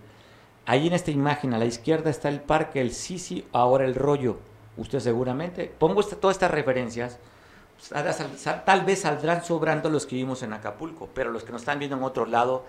[0.66, 4.36] Ahí en esta imagen a la izquierda está el parque El Sisi, ahora el rollo.
[4.76, 7.18] Usted seguramente, pongo todas estas referencias,
[8.66, 11.96] tal vez saldrán sobrando los que vimos en Acapulco, pero los que nos están viendo
[11.96, 12.66] en otro lado,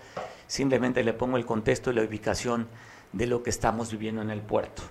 [0.48, 2.70] simplemente le pongo el contexto y la ubicación
[3.12, 4.82] de lo que estamos viviendo en el puerto.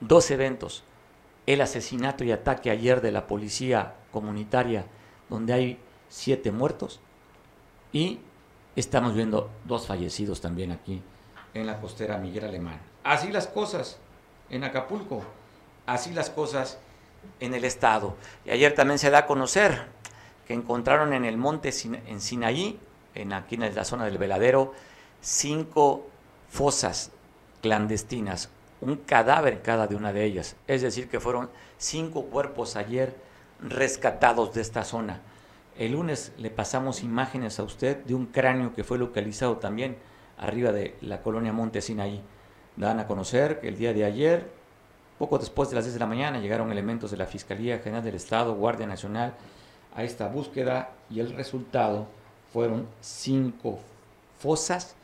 [0.00, 0.84] Dos eventos,
[1.46, 4.84] el asesinato y ataque ayer de la policía comunitaria,
[5.30, 5.78] donde hay
[6.10, 7.00] siete muertos,
[7.92, 8.20] y
[8.74, 11.02] estamos viendo dos fallecidos también aquí
[11.54, 12.80] en la costera Miguel Alemán.
[13.04, 13.98] Así las cosas
[14.50, 15.22] en Acapulco,
[15.86, 16.78] así las cosas
[17.40, 18.16] en el estado.
[18.44, 19.86] Y ayer también se da a conocer
[20.46, 22.78] que encontraron en el monte en Sinaí,
[23.14, 24.72] en aquí en la zona del veladero,
[25.20, 26.06] cinco
[26.48, 27.10] fosas
[27.62, 30.56] clandestinas, un cadáver en cada de una de ellas.
[30.66, 33.16] Es decir, que fueron cinco cuerpos ayer
[33.60, 35.22] rescatados de esta zona.
[35.78, 39.96] El lunes le pasamos imágenes a usted de un cráneo que fue localizado también
[40.38, 42.22] arriba de la colonia Monte Sinaí.
[42.76, 44.50] Dan a conocer que el día de ayer,
[45.18, 48.14] poco después de las 10 de la mañana, llegaron elementos de la Fiscalía General del
[48.14, 49.34] Estado, Guardia Nacional,
[49.94, 52.06] a esta búsqueda y el resultado
[52.52, 53.78] fueron cinco
[54.38, 54.94] fosas,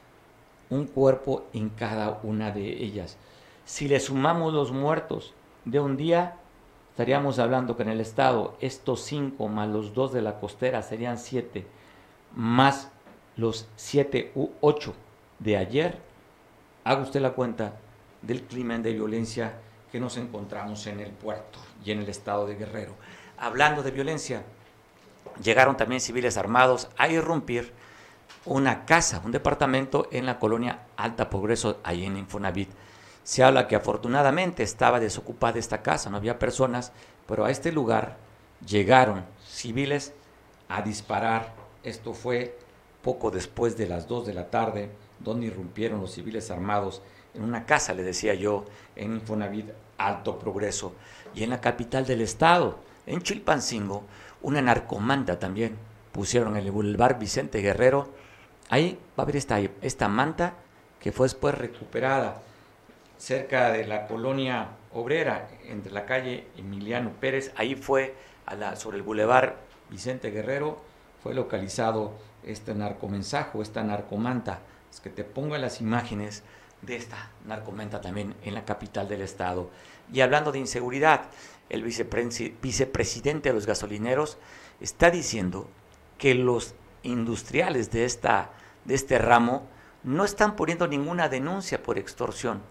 [0.70, 3.16] un cuerpo en cada una de ellas.
[3.66, 6.36] Si le sumamos los muertos de un día,
[6.92, 11.16] estaríamos hablando que en el estado estos cinco más los dos de la costera serían
[11.16, 11.66] siete,
[12.36, 12.90] más
[13.34, 14.94] los siete u ocho
[15.38, 15.98] de ayer,
[16.84, 17.76] haga usted la cuenta
[18.20, 19.54] del crimen de violencia
[19.90, 22.94] que nos encontramos en el puerto y en el estado de Guerrero.
[23.38, 24.44] Hablando de violencia,
[25.42, 27.72] llegaron también civiles armados a irrumpir
[28.44, 32.68] una casa, un departamento en la colonia Alta Progreso, ahí en Infonavit.
[33.24, 36.92] Se habla que afortunadamente estaba desocupada esta casa, no había personas,
[37.26, 38.16] pero a este lugar
[38.66, 40.12] llegaron civiles
[40.68, 41.54] a disparar.
[41.84, 42.58] Esto fue
[43.02, 47.02] poco después de las 2 de la tarde donde irrumpieron los civiles armados
[47.34, 48.64] en una casa, le decía yo,
[48.96, 50.94] en Infonavit Alto Progreso,
[51.34, 54.04] y en la capital del estado, en Chilpancingo,
[54.42, 55.76] una narcomanta también.
[56.12, 58.08] Pusieron en el Boulevard Vicente Guerrero.
[58.68, 60.54] Ahí va a haber esta, esta manta
[61.00, 62.42] que fue después recuperada
[63.22, 67.52] cerca de la colonia obrera, entre la calle Emiliano Pérez.
[67.54, 69.54] Ahí fue a la, sobre el Boulevard
[69.90, 70.82] Vicente Guerrero,
[71.22, 74.58] fue localizado este narcomensajo, esta narcomanta
[74.90, 76.42] es que te pongo las imágenes
[76.82, 79.70] de esta narcomenta también en la capital del estado.
[80.12, 81.26] Y hablando de inseguridad,
[81.68, 84.36] el vicepresidente de los gasolineros
[84.80, 85.68] está diciendo
[86.18, 88.50] que los industriales de, esta,
[88.84, 89.68] de este ramo
[90.02, 92.62] no están poniendo ninguna denuncia por extorsión,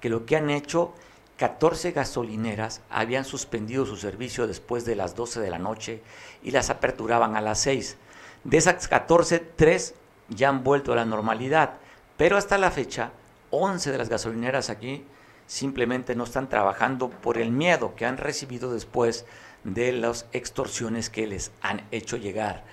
[0.00, 0.94] que lo que han hecho,
[1.38, 6.02] 14 gasolineras habían suspendido su servicio después de las 12 de la noche
[6.42, 7.96] y las aperturaban a las 6.
[8.44, 9.94] De esas 14, 3
[10.30, 11.74] ya han vuelto a la normalidad,
[12.16, 13.12] pero hasta la fecha
[13.50, 15.04] 11 de las gasolineras aquí
[15.46, 19.24] simplemente no están trabajando por el miedo que han recibido después
[19.64, 22.64] de las extorsiones que les han hecho llegar.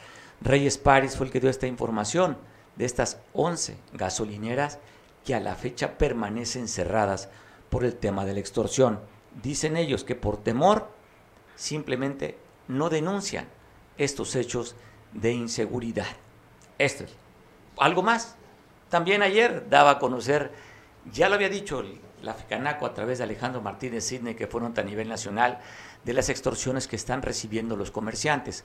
[0.41, 2.37] Reyes Paris fue el que dio esta información
[2.75, 4.79] de estas 11 gasolineras
[5.25, 7.29] que a la fecha permanecen cerradas
[7.69, 8.99] por el tema de la extorsión.
[9.41, 10.89] Dicen ellos que por temor
[11.55, 13.47] simplemente no denuncian
[13.97, 14.75] estos hechos
[15.13, 16.07] de inseguridad.
[16.77, 17.15] Esto es
[17.77, 18.35] algo más.
[18.89, 20.51] También ayer daba a conocer,
[21.11, 21.83] ya lo había dicho
[22.21, 25.59] la FICANACO a través de Alejandro Martínez Sidney, que fueron a nivel nacional,
[26.03, 28.63] de las extorsiones que están recibiendo los comerciantes.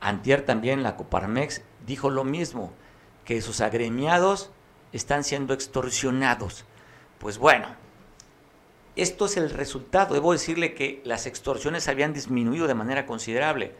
[0.00, 2.72] Antier también la Coparmex dijo lo mismo,
[3.24, 4.50] que sus agremiados
[4.92, 6.64] están siendo extorsionados.
[7.18, 7.66] Pues bueno,
[8.96, 10.14] esto es el resultado.
[10.14, 13.74] Debo decirle que las extorsiones habían disminuido de manera considerable.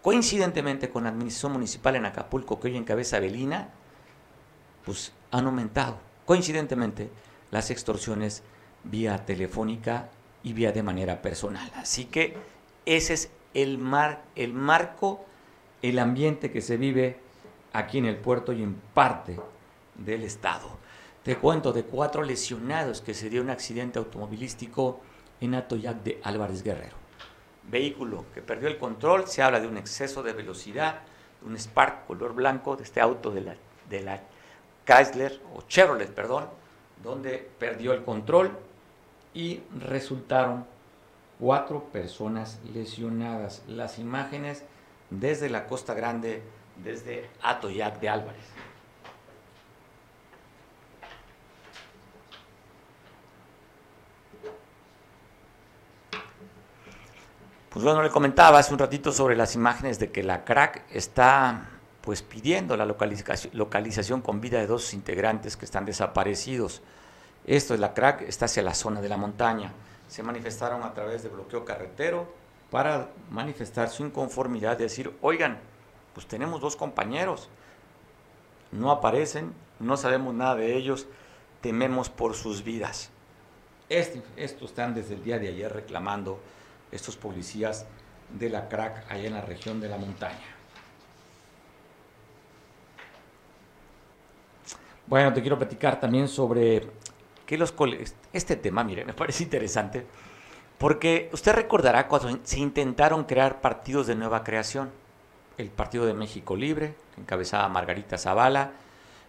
[0.00, 3.68] Coincidentemente con la administración municipal en Acapulco, que hoy encabeza Belina,
[4.84, 5.98] pues han aumentado.
[6.24, 7.10] Coincidentemente,
[7.50, 8.42] las extorsiones
[8.84, 10.10] vía telefónica
[10.42, 11.70] y vía de manera personal.
[11.76, 12.36] Así que
[12.86, 15.24] ese es el, mar, el marco,
[15.82, 17.18] el ambiente que se vive
[17.72, 19.38] aquí en el puerto y en parte
[19.94, 20.68] del estado.
[21.22, 25.00] Te cuento de cuatro lesionados que se dio un accidente automovilístico
[25.40, 26.96] en Atoyac de Álvarez Guerrero.
[27.70, 31.02] Vehículo que perdió el control, se habla de un exceso de velocidad,
[31.46, 33.56] un Spark color blanco de este auto de la,
[33.88, 34.20] de la
[34.84, 36.48] Chrysler o Chevrolet, perdón,
[37.02, 38.58] donde perdió el control
[39.34, 40.66] y resultaron
[41.38, 43.62] cuatro personas lesionadas.
[43.66, 44.64] Las imágenes
[45.10, 46.42] desde la Costa Grande,
[46.82, 48.44] desde Atoyac de Álvarez.
[57.72, 61.70] Pues bueno, le comentaba hace un ratito sobre las imágenes de que la crack está
[62.02, 66.82] pues pidiendo la localización, localización con vida de dos integrantes que están desaparecidos.
[67.46, 69.72] Esto es la crack, está hacia la zona de la montaña.
[70.06, 72.30] Se manifestaron a través de bloqueo carretero
[72.70, 75.58] para manifestar su inconformidad, de decir, oigan,
[76.12, 77.48] pues tenemos dos compañeros,
[78.70, 81.06] no aparecen, no sabemos nada de ellos,
[81.62, 83.08] tememos por sus vidas.
[83.88, 86.38] Este, estos están desde el día de ayer reclamando
[86.92, 87.86] estos policías
[88.38, 90.38] de la crack allá en la región de la montaña.
[95.06, 96.88] Bueno, te quiero platicar también sobre
[97.44, 97.74] que los
[98.32, 100.06] este tema, mire, me parece interesante,
[100.78, 104.90] porque usted recordará cuando se intentaron crear partidos de nueva creación,
[105.58, 108.72] el Partido de México Libre, que encabezaba Margarita Zavala,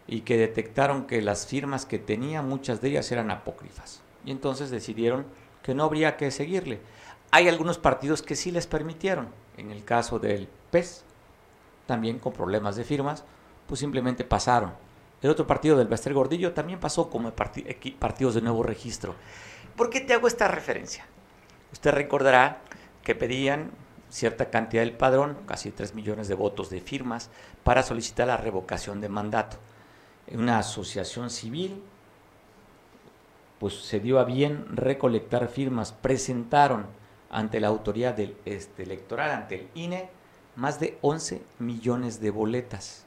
[0.08, 4.02] y que detectaron que las firmas que tenía, muchas de ellas eran apócrifas.
[4.26, 5.26] Y entonces decidieron
[5.62, 6.80] que no habría que seguirle.
[7.36, 9.28] Hay algunos partidos que sí les permitieron.
[9.58, 11.04] En el caso del PES,
[11.88, 13.24] también con problemas de firmas,
[13.66, 14.74] pues simplemente pasaron.
[15.20, 19.16] El otro partido del Bester Gordillo también pasó como partidos de nuevo registro.
[19.76, 21.08] ¿Por qué te hago esta referencia?
[21.72, 22.62] Usted recordará
[23.02, 23.72] que pedían
[24.10, 27.32] cierta cantidad del padrón, casi 3 millones de votos de firmas,
[27.64, 29.58] para solicitar la revocación de mandato.
[30.32, 31.82] Una asociación civil
[33.58, 37.02] pues se dio a bien recolectar firmas, presentaron
[37.34, 40.10] ante la autoridad del, este, electoral, ante el INE,
[40.56, 43.06] más de 11 millones de boletas,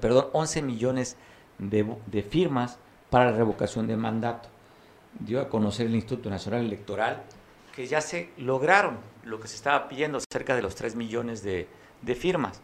[0.00, 1.16] perdón, 11 millones
[1.58, 2.78] de, firmas
[3.10, 4.48] para la revocación de mandato.
[5.20, 7.22] Dio a conocer el Instituto Nacional Electoral
[7.74, 11.68] que ya se lograron lo que se estaba pidiendo, cerca de los 3 millones de,
[12.02, 12.60] de firmas.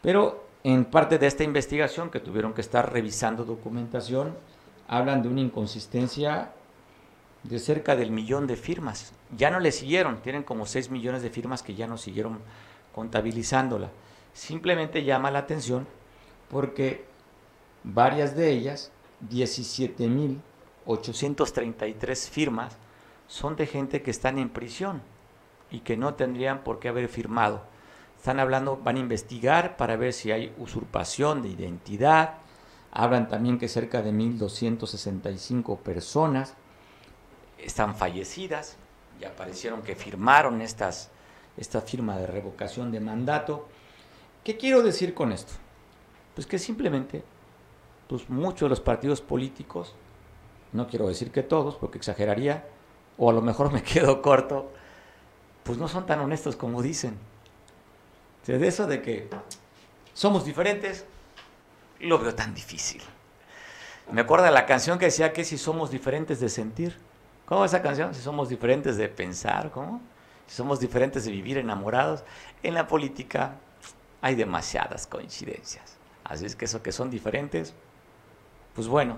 [0.00, 4.34] Pero en parte de esta investigación, que tuvieron que estar revisando documentación,
[4.88, 6.52] hablan de una inconsistencia
[7.42, 9.12] de cerca del millón de firmas.
[9.36, 12.38] Ya no le siguieron, tienen como 6 millones de firmas que ya no siguieron
[12.94, 13.90] contabilizándola.
[14.32, 15.86] Simplemente llama la atención
[16.50, 17.04] porque
[17.84, 18.90] varias de ellas,
[19.30, 22.76] 17.833 firmas,
[23.26, 25.02] son de gente que están en prisión
[25.70, 27.62] y que no tendrían por qué haber firmado.
[28.16, 32.34] Están hablando, van a investigar para ver si hay usurpación de identidad.
[32.90, 36.54] Hablan también que cerca de 1.265 personas
[37.58, 38.76] están fallecidas,
[39.20, 41.10] ya aparecieron que firmaron estas,
[41.56, 43.68] esta firma de revocación de mandato.
[44.44, 45.52] ¿Qué quiero decir con esto?
[46.34, 47.24] Pues que simplemente,
[48.08, 49.94] pues muchos de los partidos políticos,
[50.72, 52.66] no quiero decir que todos, porque exageraría,
[53.16, 54.70] o a lo mejor me quedo corto,
[55.64, 57.16] pues no son tan honestos como dicen.
[58.46, 59.28] De eso de que
[60.14, 61.04] somos diferentes,
[62.00, 63.02] lo veo tan difícil.
[64.10, 66.96] Me acuerdo de la canción que decía que si somos diferentes de sentir,
[67.48, 68.14] ¿Cómo esa canción?
[68.14, 70.02] Si somos diferentes de pensar, ¿cómo?
[70.46, 72.22] Si somos diferentes de vivir enamorados.
[72.62, 73.56] En la política
[74.20, 75.96] hay demasiadas coincidencias.
[76.24, 77.72] Así es que eso que son diferentes,
[78.74, 79.16] pues bueno,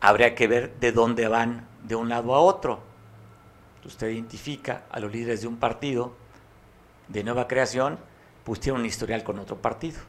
[0.00, 2.80] habría que ver de dónde van de un lado a otro.
[3.84, 6.12] Usted identifica a los líderes de un partido
[7.06, 7.98] de nueva creación,
[8.42, 10.00] pues tienen un historial con otro partido.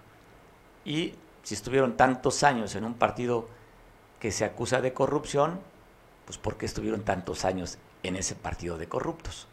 [0.85, 3.47] Y si estuvieron tantos años en un partido
[4.19, 5.59] que se acusa de corrupción,
[6.29, 9.47] pues porque estuvieron tantos años en ese partido de corruptos.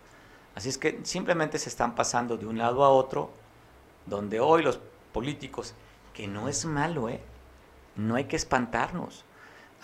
[0.55, 3.31] Así es que simplemente se están pasando de un lado a otro,
[4.05, 4.79] donde hoy los
[5.11, 5.73] políticos,
[6.13, 7.23] que no es malo, ¿eh?
[7.95, 9.25] no hay que espantarnos.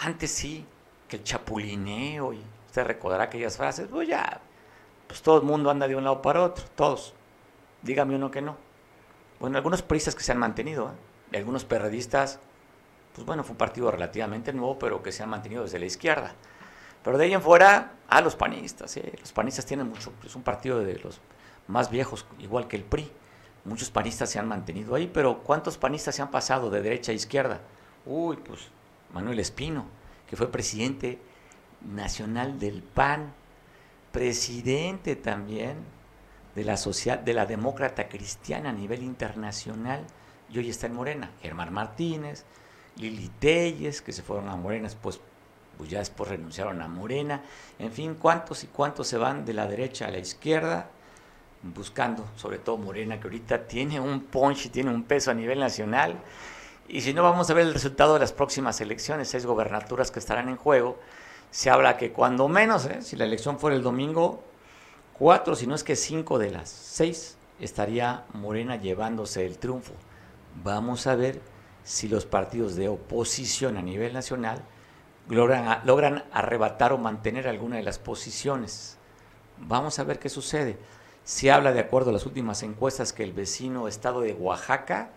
[0.00, 0.66] Antes sí,
[1.08, 4.42] que el chapulineo, y usted recordará aquellas frases, pues ya,
[5.06, 7.14] pues todo el mundo anda de un lado para otro, todos.
[7.80, 8.58] Dígame uno que no.
[9.40, 10.92] Bueno, algunos periodistas que se han mantenido,
[11.32, 11.38] ¿eh?
[11.38, 12.38] algunos perredistas,
[13.14, 16.34] pues bueno, fue un partido relativamente nuevo, pero que se han mantenido desde la izquierda.
[17.02, 18.96] Pero de ahí en fuera, a los panistas.
[18.96, 19.12] ¿eh?
[19.18, 21.20] Los panistas tienen mucho, es un partido de los
[21.66, 23.10] más viejos, igual que el PRI.
[23.64, 27.14] Muchos panistas se han mantenido ahí, pero ¿cuántos panistas se han pasado de derecha a
[27.14, 27.60] izquierda?
[28.04, 28.68] Uy, pues
[29.12, 29.86] Manuel Espino,
[30.28, 31.20] que fue presidente
[31.80, 33.32] nacional del PAN,
[34.10, 35.76] presidente también
[36.54, 40.04] de la, social, de la demócrata cristiana a nivel internacional,
[40.50, 41.30] y hoy está en Morena.
[41.40, 42.44] Germán Martínez,
[42.96, 45.20] Lili Telles, que se fueron a Morena pues
[45.82, 47.42] pues ya después renunciaron a Morena,
[47.80, 50.86] en fin, cuántos y cuántos se van de la derecha a la izquierda,
[51.60, 56.14] buscando, sobre todo Morena, que ahorita tiene un punch, tiene un peso a nivel nacional,
[56.86, 60.20] y si no vamos a ver el resultado de las próximas elecciones, seis gobernaturas que
[60.20, 61.00] estarán en juego,
[61.50, 63.02] se habla que cuando menos, ¿eh?
[63.02, 64.44] si la elección fuera el domingo,
[65.18, 69.94] cuatro, si no es que cinco de las seis estaría Morena llevándose el triunfo.
[70.62, 71.40] Vamos a ver
[71.82, 74.62] si los partidos de oposición a nivel nacional
[75.28, 78.98] logran, logran arrebatar o mantener alguna de las posiciones.
[79.58, 80.78] Vamos a ver qué sucede.
[81.24, 85.10] Se habla, de acuerdo a las últimas encuestas, que el vecino estado de Oaxaca,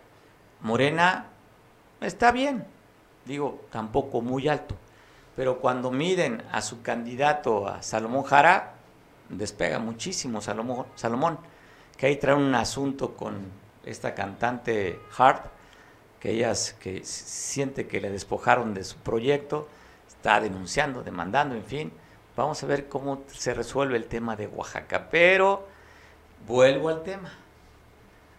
[0.60, 1.26] Morena,
[2.00, 2.64] está bien,
[3.24, 4.76] digo, tampoco muy alto,
[5.34, 8.74] pero cuando miden a su candidato, a Salomón Jara,
[9.28, 11.38] despega muchísimo Salomón, Salomón
[11.96, 13.34] que ahí trae un asunto con
[13.84, 15.46] esta cantante Hart,
[16.20, 19.68] que ella que siente que le despojaron de su proyecto,
[20.26, 21.92] está denunciando, demandando, en fin.
[22.36, 25.08] Vamos a ver cómo se resuelve el tema de Oaxaca.
[25.08, 25.68] Pero
[26.48, 27.32] vuelvo al tema.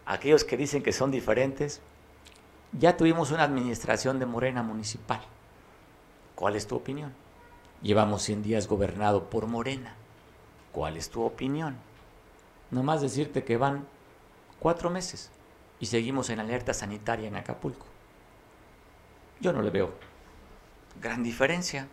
[0.06, 1.80] Aquellos que dicen que son diferentes,
[2.74, 5.22] ya tuvimos una administración de Morena municipal.
[6.36, 7.14] ¿Cuál es tu opinión?
[7.82, 9.96] Llevamos 100 días gobernado por Morena.
[10.74, 11.78] ¿Cuál es tu opinión?
[12.70, 13.88] Nomás decirte que van
[14.60, 15.32] cuatro meses
[15.80, 17.86] y seguimos en alerta sanitaria en Acapulco.
[19.40, 20.17] Yo no le veo
[21.02, 21.88] gran diferencia.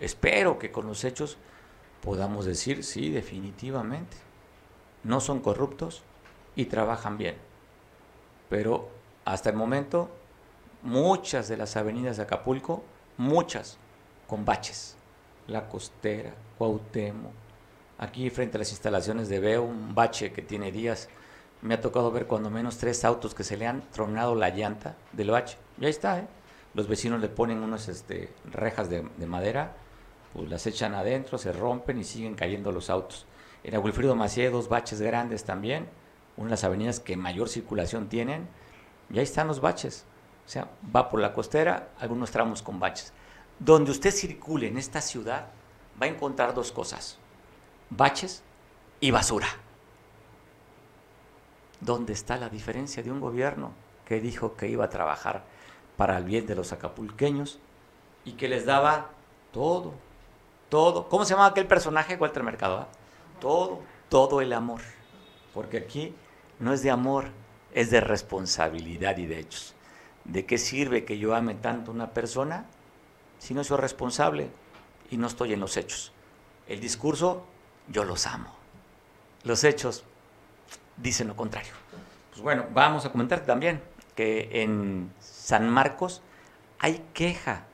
[0.00, 1.38] Espero que con los hechos
[2.02, 4.16] podamos decir, sí, definitivamente,
[5.04, 6.02] no son corruptos
[6.54, 7.36] y trabajan bien.
[8.48, 8.88] Pero
[9.24, 10.10] hasta el momento,
[10.82, 12.84] muchas de las avenidas de Acapulco,
[13.16, 13.78] muchas
[14.26, 14.96] con baches.
[15.46, 17.32] La Costera, Cuauhtémoc,
[17.98, 21.08] Aquí frente a las instalaciones de Veo, un bache que tiene días,
[21.62, 24.94] me ha tocado ver cuando menos tres autos que se le han tronado la llanta
[25.12, 25.58] del bache.
[25.80, 26.28] Y ahí está, ¿eh?
[26.74, 29.76] Los vecinos le ponen unas este, rejas de, madera,
[30.32, 33.26] pues las echan adentro, se rompen y siguen cayendo los autos.
[33.64, 35.88] En Wilfrido Macié dos baches grandes también,
[36.36, 38.46] una de las avenidas que mayor circulación tienen,
[39.10, 40.04] y ahí están los baches.
[40.46, 43.12] O sea, va por la costera, algunos tramos con baches.
[43.58, 45.48] Donde usted circule en esta ciudad,
[46.00, 47.18] va a encontrar dos cosas
[47.90, 48.42] baches
[49.00, 49.48] y basura.
[51.80, 53.72] ¿Dónde está la diferencia de un gobierno
[54.04, 55.44] que dijo que iba a trabajar
[55.98, 57.58] para el bien de los acapulqueños
[58.24, 59.10] y que les daba
[59.52, 59.92] todo,
[60.68, 61.08] todo?
[61.08, 62.78] ¿Cómo se llama aquel personaje, Walter Mercado?
[62.78, 62.88] Ah?
[63.40, 64.80] Todo, todo el amor.
[65.52, 66.14] Porque aquí
[66.60, 67.26] no es de amor,
[67.74, 69.74] es de responsabilidad y de hechos.
[70.24, 72.66] ¿De qué sirve que yo ame tanto a una persona
[73.40, 74.50] si no soy responsable
[75.10, 76.12] y no estoy en los hechos?
[76.68, 77.44] El discurso
[77.88, 78.54] yo los amo.
[79.42, 80.04] Los hechos
[80.96, 81.72] dicen lo contrario.
[82.30, 83.82] Pues bueno, vamos a comentar también
[84.18, 86.22] que en San Marcos
[86.80, 87.66] hay queja.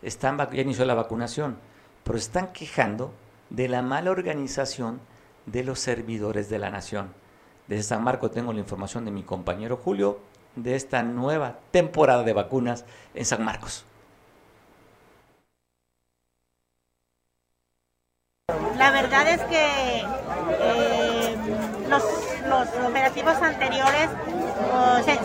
[0.00, 1.58] Están, ya inició la vacunación,
[2.04, 3.12] pero están quejando
[3.50, 4.98] de la mala organización
[5.44, 7.12] de los servidores de la nación.
[7.66, 10.20] Desde San Marcos tengo la información de mi compañero Julio
[10.56, 13.84] de esta nueva temporada de vacunas en San Marcos.
[18.78, 20.02] La verdad es que
[20.62, 21.36] eh,
[21.90, 22.02] los,
[22.88, 24.08] operativos anteriores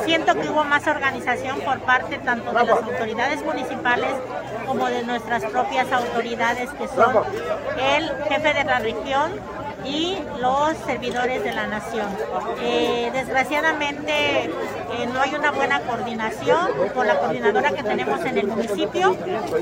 [0.06, 4.12] siento que hubo más organización por parte tanto de las autoridades municipales
[4.66, 7.16] como de nuestras propias autoridades que son
[7.80, 9.32] el jefe de la región
[9.86, 12.08] y los servidores de la nación.
[12.62, 14.50] Eh, desgraciadamente eh,
[15.14, 19.16] no hay una buena coordinación con la coordinadora que tenemos en el municipio.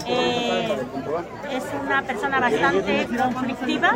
[0.08, 0.78] Eh,
[1.52, 3.94] es una persona bastante conflictiva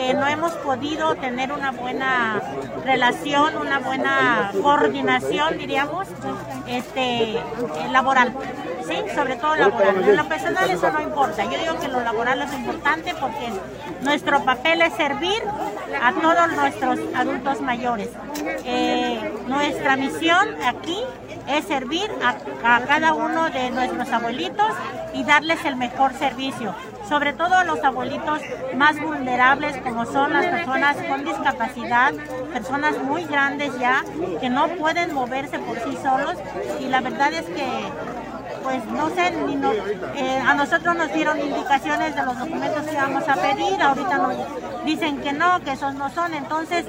[0.00, 2.40] que no hemos podido tener una buena
[2.84, 6.08] relación, una buena coordinación, diríamos,
[6.66, 7.38] este,
[7.92, 8.32] laboral.
[8.90, 9.14] ¿Sí?
[9.14, 10.02] Sobre todo laboral.
[10.02, 11.44] En lo personal eso no importa.
[11.44, 13.48] Yo digo que lo laboral es importante porque
[14.02, 15.42] nuestro papel es servir
[16.02, 18.08] a todos nuestros adultos mayores.
[18.64, 20.98] Eh, nuestra misión aquí
[21.48, 24.72] es servir a, a cada uno de nuestros abuelitos
[25.14, 26.74] y darles el mejor servicio
[27.10, 28.40] sobre todo a los abuelitos
[28.76, 32.12] más vulnerables como son las personas con discapacidad,
[32.52, 34.04] personas muy grandes ya
[34.40, 36.36] que no pueden moverse por sí solos
[36.78, 37.66] y la verdad es que
[38.62, 39.32] pues no sé,
[40.16, 44.84] eh, a nosotros nos dieron indicaciones de los documentos que íbamos a pedir, ahorita nos
[44.84, 46.84] dicen que no, que esos no son, entonces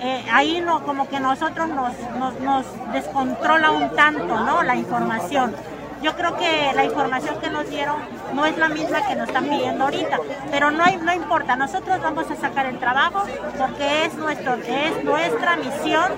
[0.00, 4.62] eh, ahí no, como que nosotros nos, nos, nos descontrola un tanto, ¿no?
[4.62, 5.54] La información.
[6.02, 7.96] Yo creo que la información que nos dieron
[8.32, 10.18] no es la misma que nos están pidiendo ahorita,
[10.50, 13.24] pero no, no importa, nosotros vamos a sacar el trabajo
[13.58, 16.12] porque es, nuestro, es nuestra misión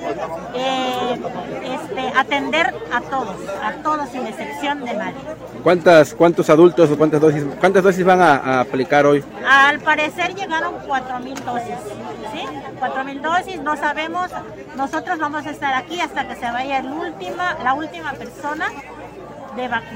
[0.54, 1.20] eh,
[1.62, 5.20] este, atender a todos, a todos sin excepción de nadie.
[5.62, 9.24] ¿Cuántas, ¿Cuántos adultos o cuántas dosis, cuántas dosis van a, aplicar hoy?
[9.48, 11.74] Al parecer llegaron 4.000 dosis,
[12.32, 12.44] ¿sí?
[12.78, 14.30] 4.000 dosis, no sabemos,
[14.76, 18.66] nosotros vamos a estar aquí hasta que se vaya el última, la última persona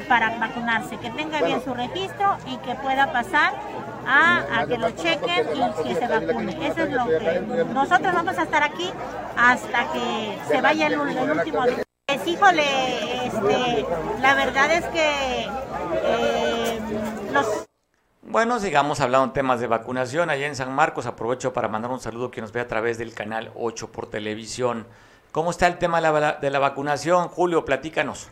[0.09, 3.55] para vacunarse, que tenga bien su registro y que pueda pasar
[4.07, 6.67] a, que lo chequen y que se vacune.
[6.67, 8.91] Eso es lo que nosotros vamos a estar aquí
[9.37, 11.83] hasta que se vaya el, último día.
[12.07, 13.87] Pues, híjole, este,
[14.21, 15.49] la verdad es que
[16.05, 16.81] eh,
[17.33, 17.67] los...
[18.23, 20.29] Bueno, sigamos hablando de temas de vacunación.
[20.29, 22.99] Allá en San Marcos aprovecho para mandar un saludo a quien nos ve a través
[22.99, 24.87] del canal 8 por televisión.
[25.33, 27.29] ¿Cómo está el tema de la, de la vacunación?
[27.29, 28.29] Julio, platícanos.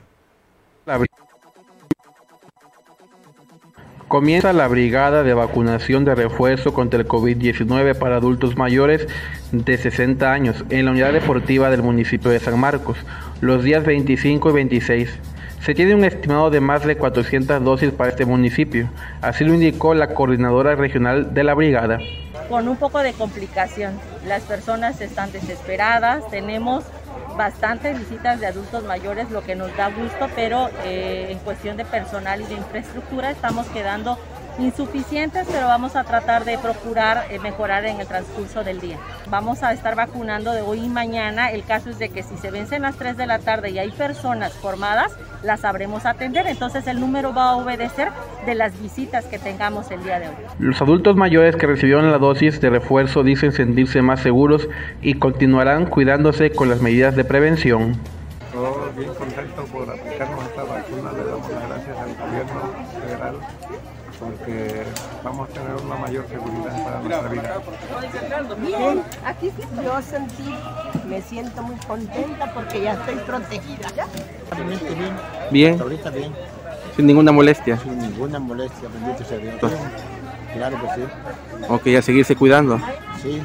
[4.09, 9.09] Comienza la brigada de vacunación de refuerzo contra el COVID-19 para adultos mayores
[9.53, 12.99] de 60 años en la unidad deportiva del municipio de San Marcos,
[13.41, 15.19] los días 25 y 26.
[15.63, 18.91] Se tiene un estimado de más de 400 dosis para este municipio,
[19.23, 21.99] así lo indicó la coordinadora regional de la brigada.
[22.51, 23.95] Con un poco de complicación,
[24.27, 26.85] las personas están desesperadas, tenemos
[27.37, 31.85] bastantes visitas de adultos mayores, lo que nos da gusto, pero eh, en cuestión de
[31.85, 34.19] personal y de infraestructura estamos quedando
[34.59, 38.99] insuficientes, pero vamos a tratar de procurar eh, mejorar en el transcurso del día.
[39.31, 41.51] Vamos a estar vacunando de hoy y mañana.
[41.51, 43.91] El caso es de que si se vencen las 3 de la tarde y hay
[43.91, 46.47] personas formadas, las sabremos atender.
[46.47, 48.09] Entonces el número va a obedecer
[48.47, 50.35] de las visitas que tengamos el día de hoy.
[50.59, 54.69] Los adultos mayores que recibieron la dosis de refuerzo dicen sentirse más seguros
[55.01, 57.97] y continuarán cuidándose con las medidas de prevención.
[58.97, 61.13] bien contento por aplicarnos esta vacuna.
[61.13, 62.61] Le damos las gracias al gobierno
[63.01, 63.35] federal
[64.23, 64.85] porque
[65.25, 67.61] vamos a tener una mayor seguridad para nuestra vida.
[68.61, 69.51] Bien, aquí
[69.83, 70.55] yo sentí,
[71.09, 73.89] me siento muy contenta porque ya estoy protegida.
[73.91, 75.11] Bien.
[75.51, 75.81] Bien.
[75.81, 76.33] Ahorita bien.
[76.97, 77.79] Sin ninguna molestia.
[77.79, 79.55] Sin ninguna molestia, bendito sea Dios.
[80.55, 81.03] Claro que sí.
[81.69, 82.79] Ok, a seguirse cuidando.
[83.23, 83.41] Sí.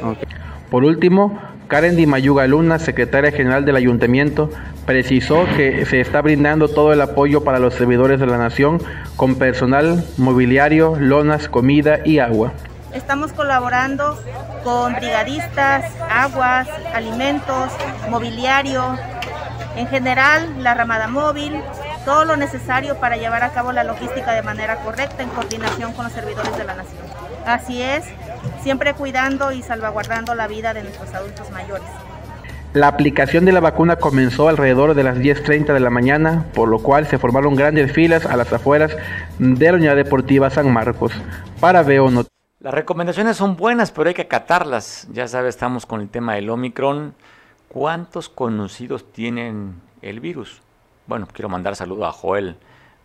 [0.00, 0.28] Okay.
[0.70, 1.36] Por último,
[1.70, 4.50] Karen Di Mayuga Luna, secretaria general del ayuntamiento,
[4.86, 8.82] precisó que se está brindando todo el apoyo para los servidores de la nación
[9.14, 12.52] con personal, mobiliario, lonas, comida y agua.
[12.92, 14.20] Estamos colaborando
[14.64, 17.70] con brigadistas, aguas, alimentos,
[18.10, 18.98] mobiliario,
[19.76, 21.54] en general la ramada móvil,
[22.04, 26.02] todo lo necesario para llevar a cabo la logística de manera correcta en coordinación con
[26.02, 27.00] los servidores de la nación.
[27.46, 28.04] Así es,
[28.62, 31.88] siempre cuidando y salvaguardando la vida de nuestros adultos mayores.
[32.72, 36.78] La aplicación de la vacuna comenzó alrededor de las 10.30 de la mañana, por lo
[36.78, 38.96] cual se formaron grandes filas a las afueras
[39.40, 41.12] de la Unidad Deportiva San Marcos.
[41.58, 42.08] Para Veo
[42.60, 45.08] Las recomendaciones son buenas, pero hay que acatarlas.
[45.12, 47.14] Ya sabes, estamos con el tema del Omicron.
[47.66, 50.62] ¿Cuántos conocidos tienen el virus?
[51.08, 52.56] Bueno, quiero mandar saludo a Joel,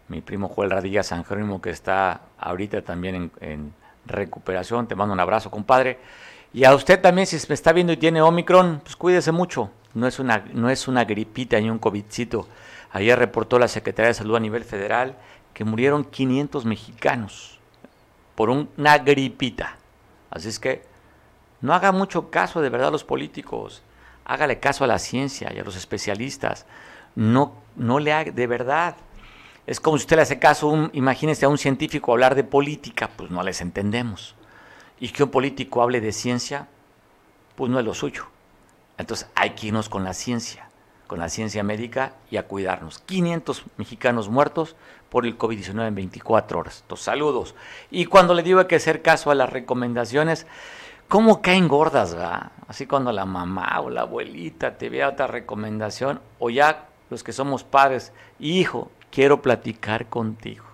[0.10, 3.74] mi primo Joel Radilla San Jerónimo, que está ahorita también en, en
[4.06, 4.88] recuperación.
[4.88, 6.00] Te mando un abrazo, compadre.
[6.54, 9.72] Y a usted también, si me está viendo y tiene Omicron, pues cuídese mucho.
[9.94, 12.48] No es una, no es una gripita ni un COVIDcito.
[12.92, 15.16] Ayer reportó la Secretaría de Salud a nivel federal
[15.54, 17.60] que murieron 500 mexicanos
[18.36, 19.78] por una gripita.
[20.30, 20.84] Así es que
[21.62, 23.82] no haga mucho caso de verdad a los políticos.
[24.26, 26.66] Hágale caso a la ciencia y a los especialistas.
[27.16, 28.96] No, no le haga, de verdad.
[29.68, 33.32] Es como si usted le hace caso, imagínese a un científico hablar de política, pues
[33.32, 34.36] no les entendemos
[35.00, 36.68] y que un político hable de ciencia,
[37.56, 38.26] pues no es lo suyo.
[38.98, 40.70] Entonces hay que irnos con la ciencia,
[41.08, 43.00] con la ciencia médica y a cuidarnos.
[43.00, 44.76] 500 mexicanos muertos
[45.10, 46.80] por el COVID-19 en 24 horas.
[46.82, 47.56] Entonces, saludos.
[47.92, 50.48] Y cuando le digo que hacer caso a las recomendaciones,
[51.08, 52.52] ¿cómo caen gordas, va?
[52.68, 57.34] Así cuando la mamá o la abuelita te vea otra recomendación, o ya los que
[57.34, 60.66] somos padres, hijo, quiero platicar contigo.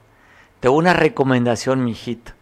[0.60, 2.34] Tengo una recomendación, mijito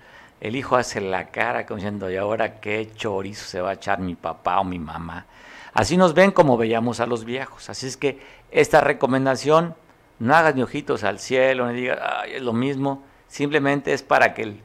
[0.42, 4.00] el hijo hace la cara como diciendo, ¿y ahora qué chorizo se va a echar
[4.00, 5.26] mi papá o mi mamá?
[5.74, 7.70] Así nos ven como veíamos a los viejos.
[7.70, 8.20] Así es que
[8.52, 9.76] esta recomendación,
[10.20, 13.04] no hagas ni ojitos al cielo, ni digas, es lo mismo.
[13.28, 14.62] Simplemente es para que el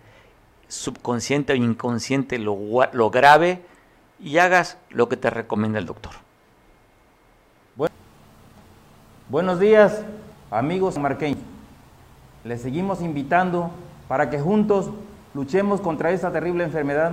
[0.68, 2.56] subconsciente o inconsciente lo,
[2.92, 3.62] lo grabe
[4.20, 6.12] y hagas lo que te recomienda el doctor.
[9.28, 10.02] buenos días,
[10.58, 11.40] amigos marqueños.
[12.44, 13.70] Les seguimos invitando
[14.08, 14.90] para que juntos
[15.34, 17.12] Luchemos contra esta terrible enfermedad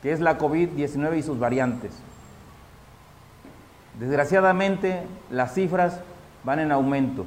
[0.00, 1.90] que es la COVID-19 y sus variantes.
[3.98, 6.00] Desgraciadamente, las cifras
[6.44, 7.26] van en aumento.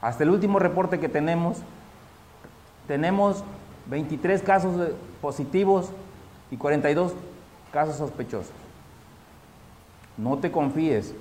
[0.00, 1.58] Hasta el último reporte que tenemos,
[2.86, 3.44] tenemos
[3.90, 5.90] 23 casos positivos
[6.50, 7.12] y 42
[7.70, 8.54] casos sospechosos.
[10.16, 11.14] No te confíes,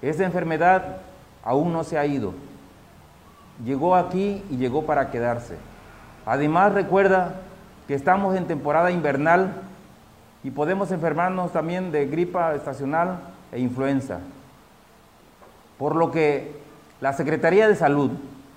[0.00, 0.98] esta enfermedad
[1.42, 2.34] aún no se ha ido.
[3.64, 5.56] Llegó aquí y llegó para quedarse.
[6.24, 7.34] Además, recuerda
[7.86, 9.52] que estamos en temporada invernal
[10.44, 13.18] y podemos enfermarnos también de gripa estacional
[13.50, 14.20] e influenza.
[15.78, 16.60] Por lo que
[17.00, 18.10] La Secretaría de Salud,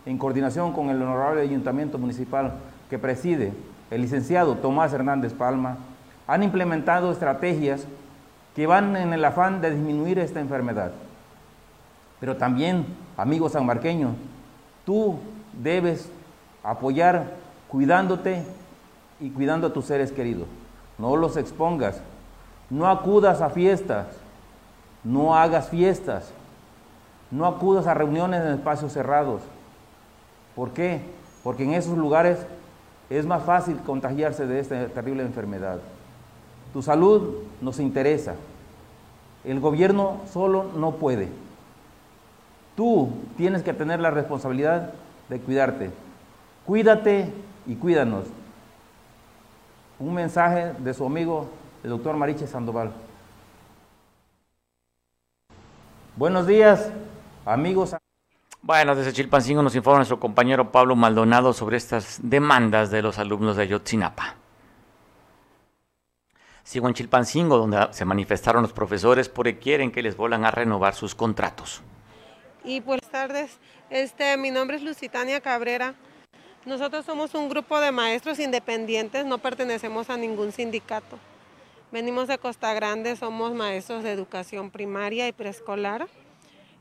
[0.05, 2.53] en coordinación con el Honorable Ayuntamiento Municipal
[2.89, 3.53] que preside
[3.89, 5.77] el licenciado Tomás Hernández Palma,
[6.27, 7.85] han implementado estrategias
[8.55, 10.91] que van en el afán de disminuir esta enfermedad.
[12.19, 12.85] Pero también,
[13.17, 14.11] amigos sanmarqueños,
[14.85, 15.19] tú
[15.61, 16.09] debes
[16.63, 17.31] apoyar
[17.67, 18.43] cuidándote
[19.19, 20.47] y cuidando a tus seres queridos.
[20.97, 22.01] No los expongas,
[22.69, 24.07] no acudas a fiestas,
[25.03, 26.31] no hagas fiestas,
[27.31, 29.41] no acudas a reuniones en espacios cerrados.
[30.55, 31.01] ¿Por qué?
[31.43, 32.39] Porque en esos lugares
[33.09, 35.79] es más fácil contagiarse de esta terrible enfermedad.
[36.73, 38.35] Tu salud nos interesa.
[39.43, 41.29] El gobierno solo no puede.
[42.75, 44.93] Tú tienes que tener la responsabilidad
[45.29, 45.91] de cuidarte.
[46.65, 47.31] Cuídate
[47.67, 48.25] y cuídanos.
[49.99, 51.49] Un mensaje de su amigo,
[51.83, 52.91] el doctor Mariche Sandoval.
[56.15, 56.91] Buenos días,
[57.45, 57.95] amigos.
[58.61, 63.57] Bueno, desde Chilpancingo nos informa nuestro compañero Pablo Maldonado sobre estas demandas de los alumnos
[63.57, 64.35] de Ayotzinapa.
[66.63, 70.93] Sigo en Chilpancingo, donde se manifestaron los profesores porque quieren que les vuelvan a renovar
[70.93, 71.81] sus contratos.
[72.63, 73.57] Y buenas tardes,
[73.89, 75.95] este, mi nombre es Lucitania Cabrera.
[76.65, 81.17] Nosotros somos un grupo de maestros independientes, no pertenecemos a ningún sindicato.
[81.91, 86.07] Venimos de Costa Grande, somos maestros de educación primaria y preescolar.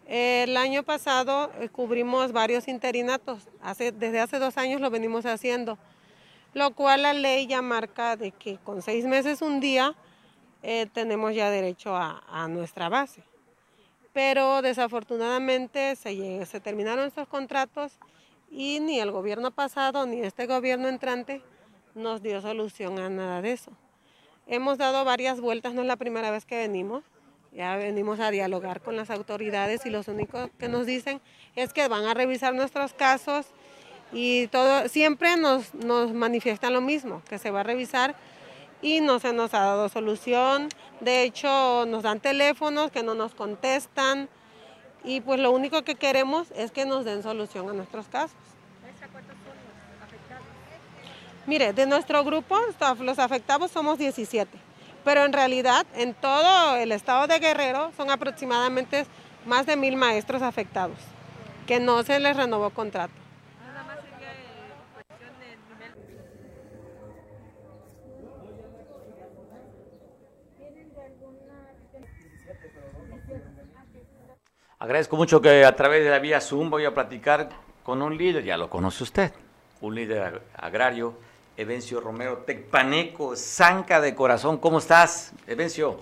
[0.06, 5.78] El año pasado eh, cubrimos varios interinatos, desde hace dos años lo venimos haciendo,
[6.52, 9.94] lo cual la ley ya marca de que con seis meses un día
[10.62, 13.22] eh, tenemos ya derecho a, nuestra base.
[14.12, 17.92] Pero desafortunadamente se, terminaron estos contratos
[18.50, 21.42] y ni el gobierno pasado ni este gobierno entrante
[21.94, 23.70] nos dio solución a nada de eso.
[24.46, 27.04] Hemos dado varias vueltas, no es la primera vez que venimos.
[27.52, 31.20] Ya venimos a dialogar con las autoridades y lo único que nos dicen
[31.56, 33.46] es que van a revisar nuestros casos
[34.12, 38.14] y todo, siempre nos, nos manifiestan lo mismo, que se va a revisar
[38.82, 40.68] y no se nos ha dado solución.
[41.00, 44.28] De hecho, nos dan teléfonos que no nos contestan
[45.04, 48.36] y pues lo único que queremos es que nos den solución a nuestros casos.
[51.46, 52.56] Mire, de nuestro grupo,
[53.00, 54.70] los afectados somos 17
[55.04, 59.06] pero en realidad en todo el estado de Guerrero son aproximadamente
[59.46, 60.98] más de mil maestros afectados,
[61.66, 63.19] que no se les renovó contrato.
[74.82, 77.50] Agradezco mucho que a través de la vía Zoom voy a platicar
[77.82, 79.30] con un líder, ya lo conoce usted,
[79.82, 81.18] un líder agrario
[81.54, 84.56] Evencio Romero Tecpaneco, Zanca de Corazón.
[84.56, 86.00] ¿Cómo estás, Evencio?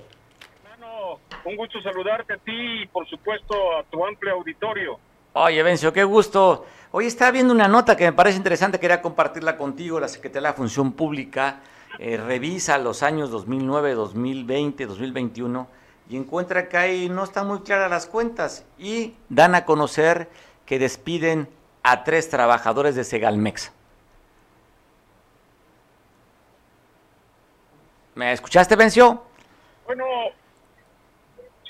[0.62, 5.00] Hermano, un gusto saludarte a ti y por supuesto a tu amplio auditorio.
[5.32, 6.64] Oye, Evencio, qué gusto.
[6.92, 9.98] Hoy estaba viendo una nota que me parece interesante, quería compartirla contigo.
[9.98, 11.62] La Secretaría de la Función Pública
[11.98, 15.78] eh, revisa los años 2009, 2020, 2021
[16.08, 20.28] y encuentra que ahí no están muy claras las cuentas y dan a conocer
[20.64, 21.48] que despiden
[21.82, 23.72] a tres trabajadores de Segalmex.
[28.14, 29.22] ¿Me escuchaste, Venció?
[29.86, 30.04] Bueno,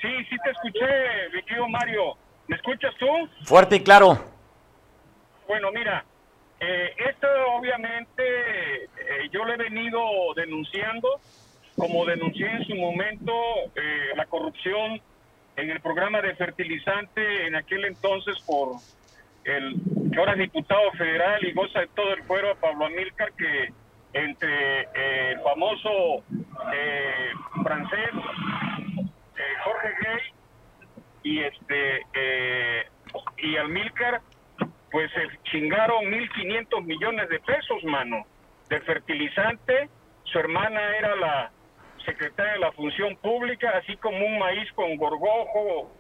[0.01, 0.87] sí, sí te escuché,
[1.35, 2.17] mi querido Mario.
[2.47, 3.07] ¿Me escuchas tú?
[3.45, 4.19] Fuerte y claro.
[5.47, 6.05] Bueno, mira,
[6.61, 10.01] eh, esto obviamente eh, yo lo he venido
[10.35, 11.21] denunciando,
[11.79, 13.33] como denuncié en su momento
[13.77, 15.01] eh, la corrupción
[15.57, 18.77] en el programa de fertilizante en aquel entonces por
[19.45, 19.77] el
[20.13, 23.73] que ahora es diputado federal y goza de todo el fuero, Pablo Amílcar, que
[24.13, 26.23] entre eh, el famoso
[26.73, 27.31] eh,
[27.63, 28.11] francés
[29.37, 30.21] eh, Jorge Gay
[31.23, 32.07] y este
[33.39, 34.21] y Almilcar
[34.91, 38.25] pues se chingaron 1.500 millones de pesos, mano,
[38.69, 39.89] de fertilizante.
[40.25, 41.51] Su hermana era la
[42.05, 45.93] secretaria de la Función Pública, así como un maíz con gorgojo,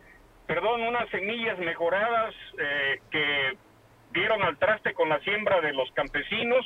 [0.46, 2.34] perdón, unas semillas mejoradas
[3.10, 3.56] que
[4.12, 6.64] dieron al traste con la siembra de los campesinos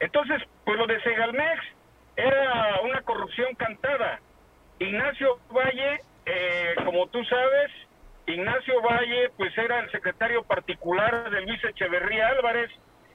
[0.00, 1.62] entonces, pues lo de Segalmex
[2.16, 4.20] era una corrupción cantada.
[4.78, 7.70] Ignacio Valle, eh, como tú sabes,
[8.26, 12.70] Ignacio Valle, pues era el secretario particular de Luis Echeverría Álvarez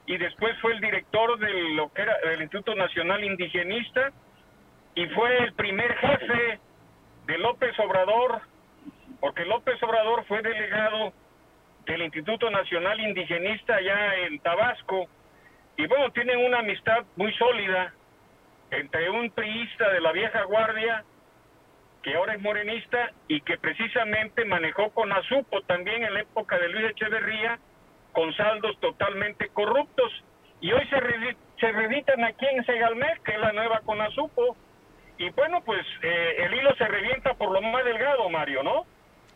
[0.06, 4.12] y después fue el director del, lo que era, del Instituto Nacional Indigenista
[4.94, 6.58] y fue el primer jefe
[7.26, 8.42] de López Obrador,
[9.20, 11.12] porque López Obrador fue delegado
[11.86, 15.08] del Instituto Nacional Indigenista allá en Tabasco
[15.76, 17.92] y bueno, tienen una amistad muy sólida
[18.70, 21.04] entre un priista de la vieja guardia
[22.02, 26.68] que ahora es morenista y que precisamente manejó con Azupo también en la época de
[26.68, 27.58] Luis Echeverría
[28.12, 30.12] con saldos totalmente corruptos.
[30.60, 30.98] Y hoy se,
[31.60, 34.56] se reeditan aquí en Segalmec, que es la nueva con Azupo.
[35.18, 38.86] Y bueno, pues eh, el hilo se revienta por lo más delgado, Mario, ¿no?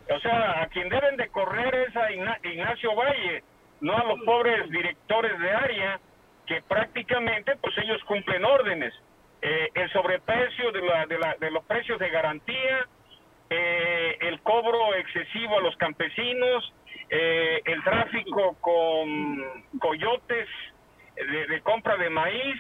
[0.08, 3.42] O sea, a quien deben de correr es a Ignacio Valle,
[3.80, 6.00] no a los pobres directores de área,
[6.46, 8.94] que prácticamente pues ellos cumplen órdenes.
[9.42, 12.86] Eh, el sobreprecio de, la, de, la, de, los precios de garantía,
[13.50, 16.72] eh, el cobro excesivo a los campesinos,
[17.10, 20.48] eh, el tráfico con coyotes
[21.16, 22.56] de, de, compra de maíz,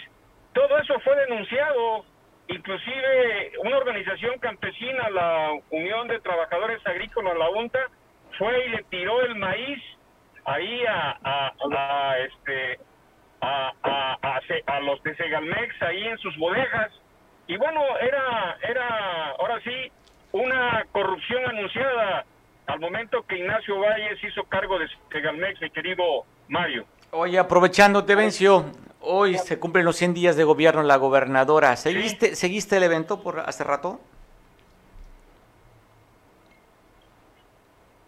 [0.52, 2.04] todo eso fue denunciado.
[2.48, 7.80] Inclusive una organización campesina, la Unión de Trabajadores Agrícolas, la UNTA,
[8.38, 9.82] fue y le tiró el maíz
[10.44, 12.78] ahí a, a, a este
[13.40, 16.92] a, a, a, los de Segalmex ahí en sus bodegas.
[17.46, 19.92] Y bueno, era, era ahora sí
[20.32, 22.24] una corrupción anunciada
[22.66, 26.86] al momento que Ignacio Valles hizo cargo de Segalmex, mi querido Mario.
[27.10, 28.66] Oye, aprovechando, te venció.
[29.08, 31.76] Hoy se cumplen los 100 días de gobierno la gobernadora.
[31.76, 34.00] ¿Seguiste, ¿seguiste el evento por hace rato?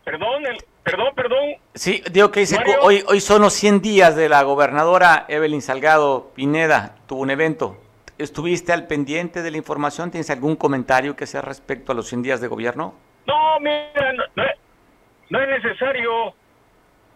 [0.05, 0.59] Perdón, el,
[0.91, 1.57] Perdón, perdón.
[1.75, 2.47] Sí, digo que
[2.81, 7.77] hoy, hoy son los 100 días de la gobernadora Evelyn Salgado Pineda, tuvo un evento.
[8.17, 10.11] ¿Estuviste al pendiente de la información?
[10.11, 12.95] ¿Tienes algún comentario que sea respecto a los 100 días de gobierno?
[13.27, 14.15] No, mira,
[15.31, 16.33] no, es necesario,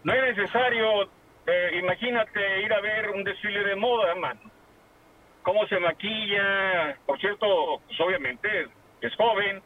[0.05, 1.09] no es necesario,
[1.47, 4.41] eh, imagínate ir a ver un desfile de moda, mano.
[5.43, 8.69] Cómo se maquilla, por cierto, pues obviamente
[9.01, 9.61] es joven,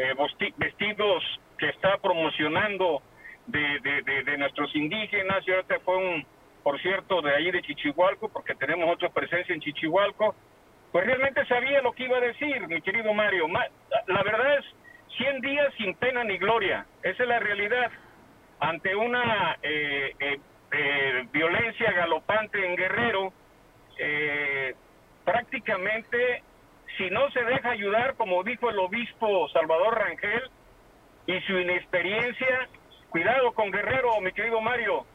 [0.00, 0.14] eh,
[0.56, 1.22] vestidos
[1.56, 3.00] que está promocionando
[3.46, 3.78] de,
[4.24, 6.26] de, nuestros indígenas, y ahorita fue un,
[6.62, 10.34] por cierto, de ahí de Chichihualco, porque tenemos otra presencia en Chichihualco,
[10.90, 13.46] pues realmente sabía lo que iba a decir, mi querido Mario.
[14.06, 14.64] La verdad es
[15.16, 17.90] 100 días sin pena ni gloria, esa es la realidad.
[18.58, 20.38] Ante una eh,
[20.74, 23.32] eh, eh, violencia galopante en Guerrero,
[25.24, 26.42] prácticamente,
[26.96, 30.50] si no se deja ayudar, como dijo el obispo Salvador Rangel,
[31.26, 32.68] y su inexperiencia,
[33.14, 35.06] Cuidado con Guerrero, mi querido Mario.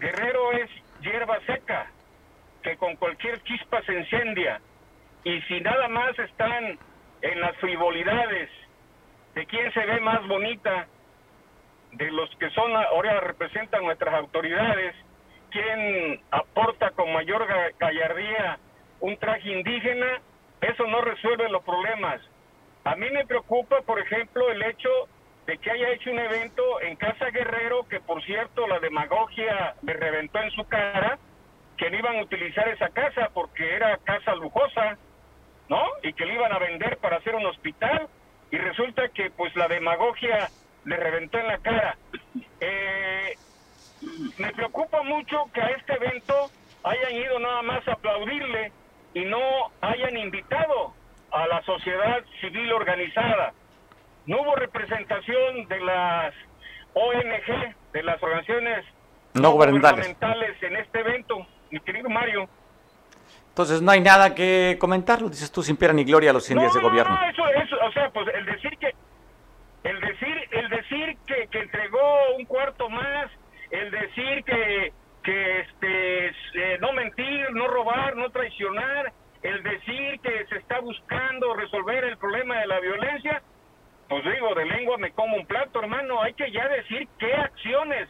[0.00, 0.70] Guerrero es
[1.02, 1.90] hierba seca,
[2.62, 4.62] que con cualquier chispa se incendia.
[5.24, 6.78] Y si nada más están
[7.20, 8.48] en las frivolidades
[9.34, 10.86] de quién se ve más bonita,
[11.96, 14.94] de los que son ahora representan nuestras autoridades,
[15.50, 17.46] quién aporta con mayor
[17.78, 18.58] gallardía
[19.00, 20.20] un traje indígena,
[20.60, 22.20] eso no resuelve los problemas.
[22.84, 24.88] A mí me preocupa, por ejemplo, el hecho
[25.46, 29.92] de que haya hecho un evento en Casa Guerrero, que por cierto la demagogia le
[29.92, 31.18] reventó en su cara,
[31.76, 34.96] que no iban a utilizar esa casa porque era casa lujosa,
[35.68, 35.82] ¿no?
[36.02, 38.08] Y que le iban a vender para hacer un hospital,
[38.50, 40.48] y resulta que pues la demagogia
[40.84, 41.96] le reventó en la cara.
[42.60, 43.34] Eh,
[44.38, 46.50] me preocupa mucho que a este evento
[46.82, 48.72] hayan ido nada más a aplaudirle
[49.14, 49.40] y no
[49.80, 50.92] hayan invitado
[51.30, 53.52] a la sociedad civil organizada
[54.26, 56.34] no hubo representación de las
[56.94, 58.84] ONG, de las organizaciones
[59.34, 62.48] no gubernamentales en este evento, mi querido Mario.
[63.48, 66.58] Entonces no hay nada que comentarlo, dices tú, sin pena ni gloria a los 100
[66.58, 67.14] días de gobierno.
[67.14, 68.94] No, eso, eso, o sea, pues el decir que,
[69.84, 70.23] el decir,
[70.94, 73.30] decir que, que entregó un cuarto más,
[73.70, 74.92] el decir que,
[75.22, 81.54] que este, eh, no mentir, no robar, no traicionar, el decir que se está buscando
[81.54, 83.42] resolver el problema de la violencia,
[84.08, 86.22] pues digo, de lengua me como un plato, hermano.
[86.22, 88.08] Hay que ya decir qué acciones.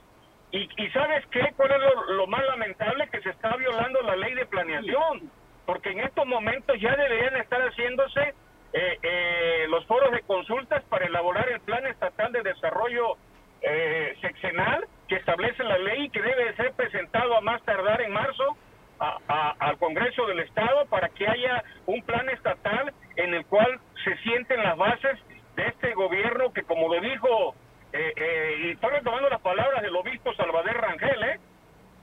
[0.51, 1.53] Y, y ¿sabes qué?
[1.57, 1.79] ¿Cuál es
[2.09, 3.09] lo, más lamentable?
[3.11, 5.31] Que se está violando la ley de planeación.
[5.67, 8.35] Porque en estos momentos ya deberían estar haciéndose
[8.75, 13.17] eh, eh, los foros de consultas para elaborar el Plan Estatal de Desarrollo
[13.63, 18.57] eh, Seccional que establece la ley que debe ser presentado a más tardar en marzo
[18.99, 24.63] al Congreso del Estado para que haya un plan estatal en el cual se sienten
[24.63, 25.19] las bases
[25.57, 27.55] de este gobierno que, como lo dijo,
[27.93, 31.41] eh, eh, y estoy retomando las palabras del obispo Salvador Rangel, ¿eh?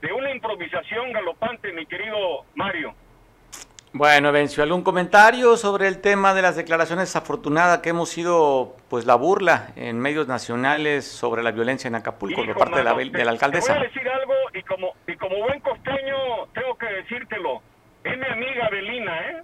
[0.00, 2.94] de una improvisación galopante, mi querido Mario.
[3.94, 9.04] Bueno, Vencio, ¿algún comentario sobre el tema de las declaraciones afortunadas que hemos sido, pues,
[9.04, 13.24] la burla en medios nacionales sobre la violencia en Acapulco por parte de, la, de
[13.24, 13.74] la alcaldesa?
[13.74, 16.16] Te voy a decir algo y como, y como buen costeño
[16.54, 17.60] tengo que decírtelo.
[18.02, 19.42] Es mi amiga Belina, ¿eh?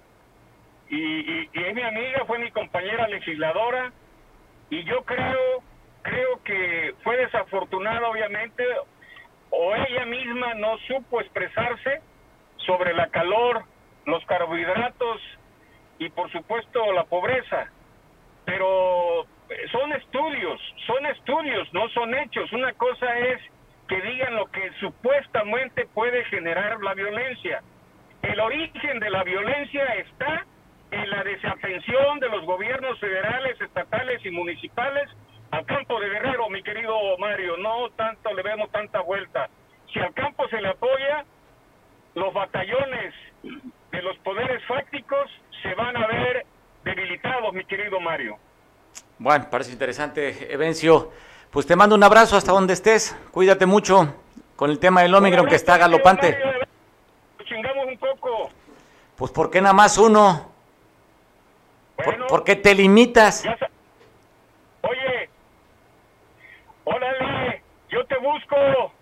[0.89, 3.91] y, es mi amiga, fue mi compañera legisladora
[4.71, 5.61] y yo creo,
[6.01, 8.63] creo que fue desafortunada obviamente
[9.51, 12.01] o ella misma no supo expresarse
[12.57, 13.63] sobre la calor,
[14.09, 15.21] los carbohidratos
[15.99, 17.69] y por supuesto la pobreza.
[18.45, 19.25] Pero
[19.71, 22.51] son estudios, son estudios, no son hechos.
[22.53, 23.41] Una cosa es
[23.87, 27.61] que digan lo que supuestamente puede generar la violencia.
[28.21, 30.45] El origen de la violencia está
[30.91, 35.09] en la desatención de los gobiernos federales, estatales y municipales
[35.51, 37.57] al campo de Guerrero, mi querido Mario.
[37.57, 39.49] No tanto le vemos tanta vuelta.
[39.91, 41.25] Si al campo se le apoya,
[42.15, 43.13] los batallones
[43.91, 45.29] de los poderes fácticos
[45.61, 46.45] se van a ver
[46.83, 48.37] debilitados, mi querido Mario.
[49.17, 51.11] Bueno, parece interesante, Evencio.
[51.51, 53.15] Pues te mando un abrazo hasta donde estés.
[53.31, 54.15] Cuídate mucho
[54.55, 56.37] con el tema del Omicron que está galopante.
[57.45, 58.49] Chingamos un poco.
[59.15, 60.51] Pues ¿por qué nada más uno?
[62.29, 63.43] ¿Por, qué te limitas?
[64.81, 65.29] Oye,
[66.85, 68.93] órale, yo te busco.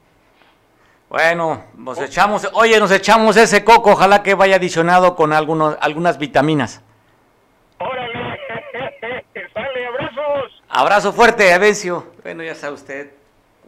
[1.09, 6.17] Bueno, nos echamos, oye, nos echamos ese coco, ojalá que vaya adicionado con algunos, algunas
[6.17, 6.81] vitaminas.
[7.79, 8.13] Órale,
[9.53, 10.63] sale, abrazos.
[10.67, 12.11] Abrazo fuerte, Avencio.
[12.23, 13.11] Bueno, ya sabe usted,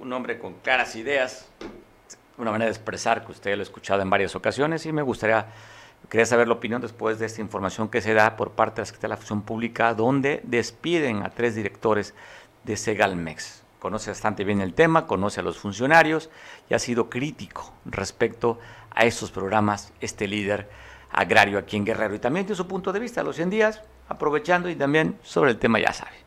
[0.01, 1.49] un hombre con claras ideas,
[2.37, 5.45] una manera de expresar que usted lo ha escuchado en varias ocasiones y me gustaría,
[6.09, 8.85] quería saber la opinión después de esta información que se da por parte de la
[8.87, 12.13] Secretaría de la Función Pública, donde despiden a tres directores
[12.65, 16.29] de Segalmex conoce bastante bien el tema, conoce a los funcionarios
[16.69, 18.59] y ha sido crítico respecto
[18.93, 20.69] a estos programas, este líder
[21.11, 22.15] agrario aquí en Guerrero.
[22.15, 25.57] Y también tiene su punto de vista, los 100 días, aprovechando y también sobre el
[25.57, 26.17] tema, ya sabe.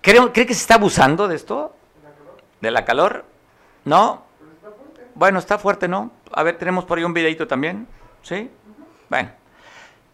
[0.00, 1.74] ¿Cree, ¿Cree que se está abusando de esto?
[2.60, 3.24] ¿De la calor?
[3.84, 4.24] ¿No?
[5.14, 6.12] Bueno, está fuerte, ¿no?
[6.32, 7.86] A ver, tenemos por ahí un videito también.
[8.22, 8.50] ¿Sí?
[9.08, 9.30] Bueno,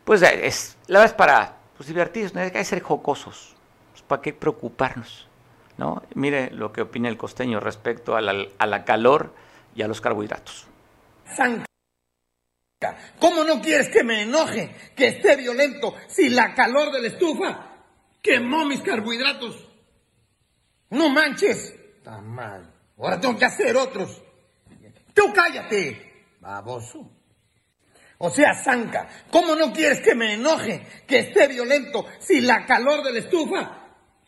[0.05, 3.55] pues es, la verdad es para pues, divertirnos, hay que ser jocosos.
[3.93, 5.29] Pues, ¿Para qué preocuparnos?
[5.77, 6.03] ¿No?
[6.15, 9.35] Mire lo que opina el costeño respecto a la, calor
[9.75, 10.67] y a los carbohidratos.
[13.19, 17.71] ¿Cómo no quieres que me enoje, que esté violento, si la calor de la estufa
[18.23, 19.69] quemó mis carbohidratos?
[20.91, 21.75] No manches.
[21.97, 22.73] Está mal.
[22.99, 24.23] Ahora tengo que hacer otros.
[25.15, 27.11] Tú cállate, baboso.
[28.19, 33.03] O sea, Zanca, ¿cómo no quieres que me enoje, que esté violento, si la calor
[33.03, 33.84] de la estufa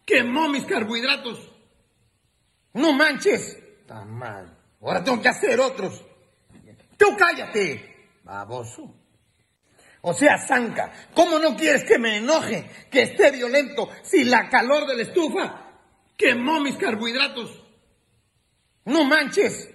[0.06, 1.50] quemó mis carbohidratos.
[2.72, 3.58] No manches.
[3.80, 4.56] Está mal.
[4.80, 6.02] Ahora tengo que hacer otros.
[6.96, 8.94] Tú cállate, baboso.
[10.02, 14.86] O sea, Zanca, ¿cómo no quieres que me enoje, que esté violento, si la calor
[14.86, 15.62] de la estufa
[16.16, 17.62] quemó mis carbohidratos?
[18.84, 19.68] No manches.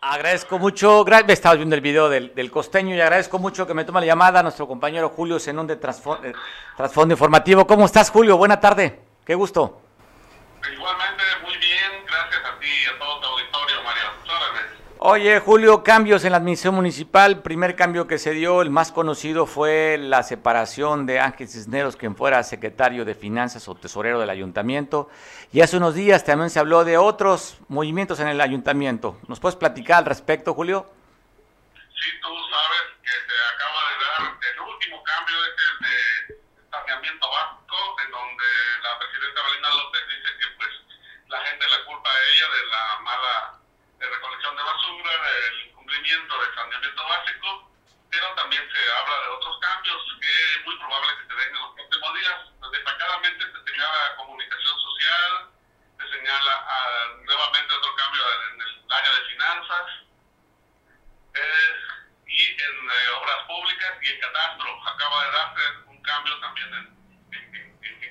[0.00, 4.00] Agradezco mucho, me estaba viendo el video del, costeño y agradezco mucho que me toma
[4.00, 7.66] la llamada nuestro compañero Julio Zenón de Trasfondo Informativo.
[7.66, 8.36] ¿Cómo estás, Julio?
[8.36, 9.07] Buena tarde.
[9.28, 9.78] Qué gusto.
[10.72, 12.02] Igualmente, muy bien.
[12.06, 14.10] Gracias a ti y a todo tu auditorio, María.
[15.00, 17.42] Oye, Julio, cambios en la administración municipal.
[17.42, 22.16] Primer cambio que se dio, el más conocido, fue la separación de Ángel Cisneros, quien
[22.16, 25.10] fuera secretario de Finanzas o tesorero del ayuntamiento.
[25.52, 29.18] Y hace unos días también se habló de otros movimientos en el ayuntamiento.
[29.28, 30.90] ¿Nos puedes platicar al respecto, Julio?
[31.74, 36.38] Sí, tú sabes que se acaba de dar el último cambio de, de
[37.68, 38.44] en donde
[38.82, 40.70] la presidenta Valina López dice que pues
[41.28, 43.60] la gente la culpa a ella de la mala
[43.98, 47.70] recolección de basura, del incumplimiento del saneamiento básico,
[48.10, 51.60] pero también se habla de otros cambios que es muy probable que se den en
[51.60, 52.38] los próximos días.
[52.72, 55.50] Destacadamente se señala comunicación social,
[55.98, 59.86] se señala ah, nuevamente otro cambio en el área de finanzas
[61.34, 61.74] eh,
[62.28, 64.88] y en eh, obras públicas y en catastro.
[64.88, 66.97] Acaba de darse un cambio también en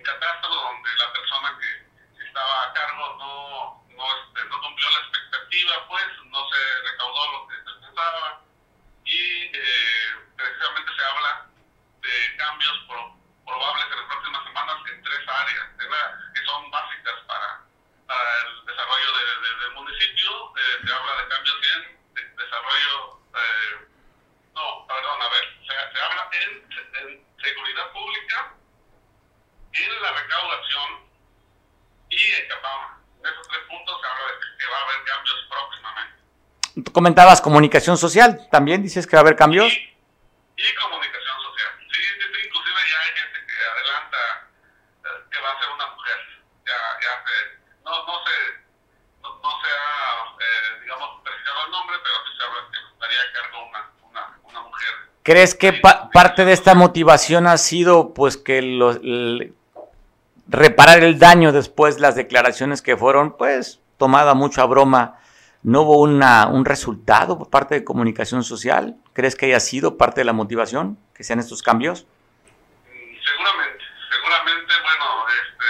[0.08, 5.88] catastro donde la persona que estaba a cargo no, no, este, no cumplió la expectativa,
[5.88, 8.42] pues no se recaudó lo que se pensaba
[9.04, 11.46] y eh, precisamente se habla
[12.02, 12.80] de cambios
[13.46, 15.66] probables en las próximas semanas en tres áreas
[16.34, 17.64] que son básicas para,
[18.08, 19.12] el desarrollo
[19.60, 20.54] del municipio.
[20.56, 21.58] Eh, se habla de cambios
[22.16, 23.88] en desarrollo, eh,
[24.56, 28.54] no, perdón, a ver, se, se habla en seguridad pública,
[29.74, 31.08] en la recaudación
[32.10, 33.02] y en Capama.
[33.20, 36.92] En esos tres puntos se habla de que va a haber cambios próximamente.
[36.94, 39.74] Comentabas comunicación social, también dices que va a haber cambios.
[39.74, 41.70] Y, comunicación social.
[41.92, 44.18] Sí, sí, inclusive ya hay gente que adelanta
[45.06, 46.18] eh, que va a ser una mujer.
[46.66, 47.36] Ya, ya se,
[47.84, 48.36] no, no se,
[49.22, 53.34] no, se ha, eh, digamos, precisado el nombre, pero sí se habla que estaría a
[53.34, 54.94] cargo una, una, una mujer.
[55.28, 58.98] ¿Crees que pa parte de esta motivación ha sido pues que los,
[60.48, 65.20] reparar el daño después las declaraciones que fueron pues tomada mucha broma?
[65.64, 68.96] ¿No hubo una, un resultado por parte de comunicación social?
[69.12, 72.08] ¿Crees que haya sido parte de la motivación que sean estos cambios?
[72.88, 75.68] Seguramente, seguramente, bueno, este,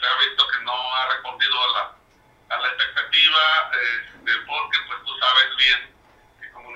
[0.00, 3.68] se ha visto que no ha respondido a la, expectativa,
[4.00, 5.94] este, porque pues tú sabes bien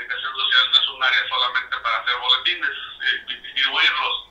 [0.08, 2.76] que hacer no es un área solamente para hacer boletines,
[3.28, 4.28] y distribuirlos,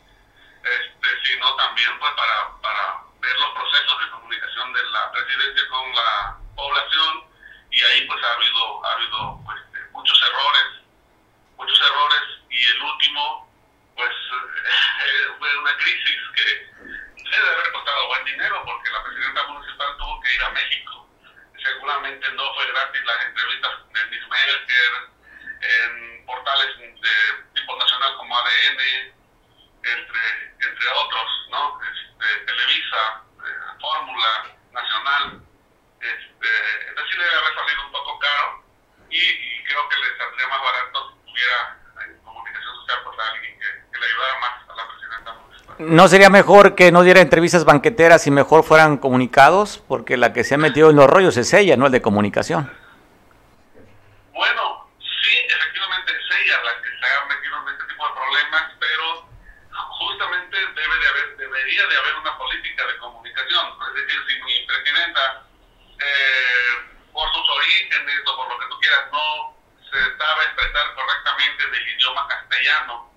[0.64, 5.96] este, sino también pues para, para ver los procesos de comunicación de la presidencia con
[5.96, 7.24] la población
[7.72, 10.68] y ahí pues ha habido, ha habido pues, este, muchos errores,
[11.58, 13.48] muchos errores y el último
[13.96, 16.44] pues eh, fue una crisis que
[17.30, 21.08] debe haber costado buen dinero porque la presidenta municipal tuvo que ir a México.
[21.62, 23.57] Seguramente no fue gratis las entrevistas
[45.88, 49.80] ¿No sería mejor que no diera entrevistas banqueteras y mejor fueran comunicados?
[49.88, 52.68] Porque la que se ha metido en los rollos es ella, no el de comunicación.
[54.34, 58.64] Bueno, sí, efectivamente es ella la que se ha metido en este tipo de problemas,
[58.84, 59.32] pero
[59.72, 63.66] justamente debe de haber, debería de haber una política de comunicación.
[63.88, 65.48] Es decir, si mi presidenta,
[66.04, 66.84] eh,
[67.16, 69.56] por sus orígenes o por lo que tú quieras, no
[69.88, 73.08] se sabe expresar correctamente del idioma castellano,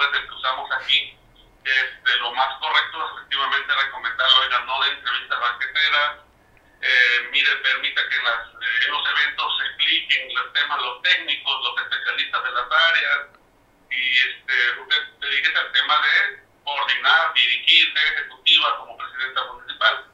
[0.00, 1.16] el que usamos aquí,
[1.64, 6.10] este, lo más correcto es efectivamente recomendarlo, oiga, no de entrevistas banqueteras,
[6.80, 11.82] eh, mire, permita que las, eh, los eventos se expliquen los temas, los técnicos, los
[11.84, 13.20] especialistas de las áreas,
[13.90, 20.06] y este, usted dedíquese al tema de coordinar, dirigir, ser ejecutiva como presidenta municipal.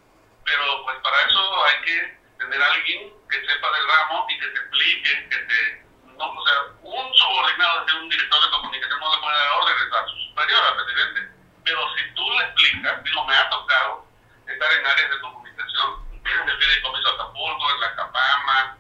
[0.45, 4.47] Pero pues para eso hay que tener a alguien que sepa del ramo y que
[4.47, 5.88] te explique, que te,
[6.19, 9.93] no, o sea, un subordinado de un director de comunicación no le puede dar órdenes
[9.93, 11.21] a su superior, al presidente.
[11.65, 14.05] Pero si tú le explicas, digo, me ha tocado
[14.47, 18.77] estar en áreas de comunicación, en el Fideicomiso Acapulco, en la Capama,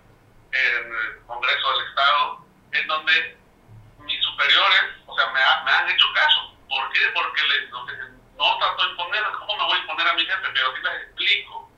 [0.52, 3.38] en el Congreso del Estado, en donde
[4.00, 6.56] mis superiores, o sea, me, ha, han hecho caso.
[6.68, 7.00] ¿Por qué?
[7.14, 10.48] Porque les, no, no trato de imponer, ¿cómo me voy a imponer a mi jefe?
[10.52, 11.70] Pero sí les explico,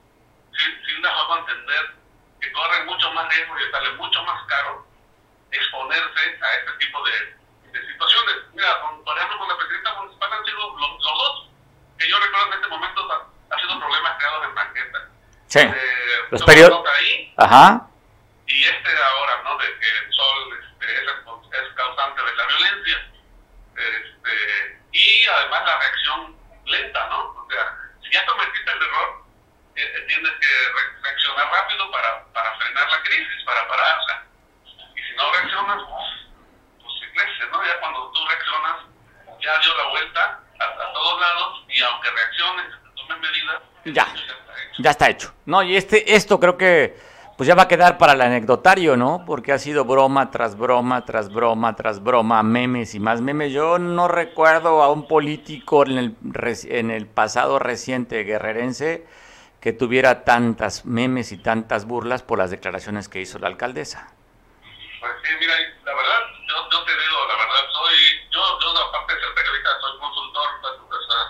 [0.57, 1.95] sí, sí les hago entender
[2.41, 4.90] que corren mucho más riesgo y sale mucho más caro
[5.53, 7.37] exponerse a este tipo de,
[7.73, 8.37] de situaciones.
[8.55, 11.49] Mira, con, por ejemplo, con la presidenta municipal han sido los, los, dos
[11.99, 15.09] que yo recuerdo en este momento ha, ha sido problemas creados en banqueta.
[15.49, 15.59] Sí.
[15.61, 16.85] Eh, Los periodos.
[17.37, 17.87] Ajá.
[18.47, 19.57] y este ahora, ¿no?
[19.59, 23.11] De que el sol este, es, es causante de la violencia.
[23.77, 26.37] Este, y además la reacción
[26.67, 27.31] lenta, ¿no?
[27.31, 29.25] O sea, si ya cometiste el error,
[29.77, 34.25] eh, tienes que re reaccionar rápido para, para frenar la crisis, para pararla.
[35.11, 35.83] Si no reaccionas,
[36.79, 37.65] pues se crece, ¿no?
[37.65, 38.77] Ya cuando tú reaccionas,
[39.43, 44.07] ya dio la vuelta a, a todos lados y aunque reacciones, tomen medidas, Ya.
[44.79, 45.35] Ya está hecho.
[45.47, 46.97] No, y este, esto creo que
[47.37, 49.25] pues ya va a quedar para el anecdotario, ¿no?
[49.27, 53.51] Porque ha sido broma tras broma, tras broma, tras broma, memes y más memes.
[53.53, 56.17] Yo no recuerdo a un político en el,
[56.69, 59.07] en el pasado reciente guerrerense
[59.59, 64.13] que tuviera tantas memes y tantas burlas por las declaraciones que hizo la alcaldesa.
[65.01, 67.97] Pues sí, mira, la verdad, yo, yo te digo, la verdad, soy,
[68.31, 70.49] yo, yo aparte de ser periodista, soy consultor,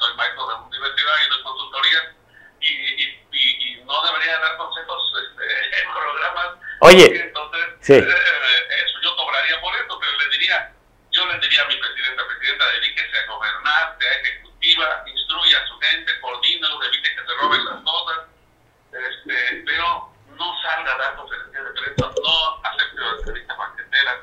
[0.00, 2.14] soy maestro de universidad y doy consultoría,
[2.60, 6.48] y, y, y, y no debería dar consejos este, en programas.
[6.80, 7.94] Oye, entonces, sí.
[7.94, 10.74] eh, eso, yo cobraría por eso, pero le diría,
[11.12, 15.78] yo le diría a mi presidenta, presidenta, dedíquese a gobernar, sea ejecutiva, instruya a su
[15.78, 18.18] gente, coordínalo, evite que se roben las cosas,
[18.92, 24.16] este, pero no salga a dar conferencias de prensa, no acepte las entrevistas banqueteras.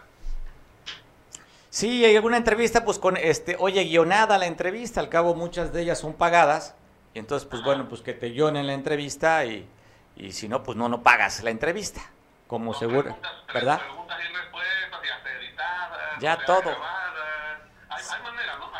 [1.70, 5.84] Sí, hay alguna entrevista, pues con este, oye, guionada la entrevista, al cabo muchas de
[5.84, 6.76] ellas son pagadas,
[7.13, 9.70] y entonces, pues bueno, pues que te guionen la entrevista y,
[10.15, 12.01] y si no, pues no, no pagas la entrevista,
[12.47, 13.15] como seguro,
[13.53, 13.80] ¿verdad?
[16.20, 16.76] Ya todo.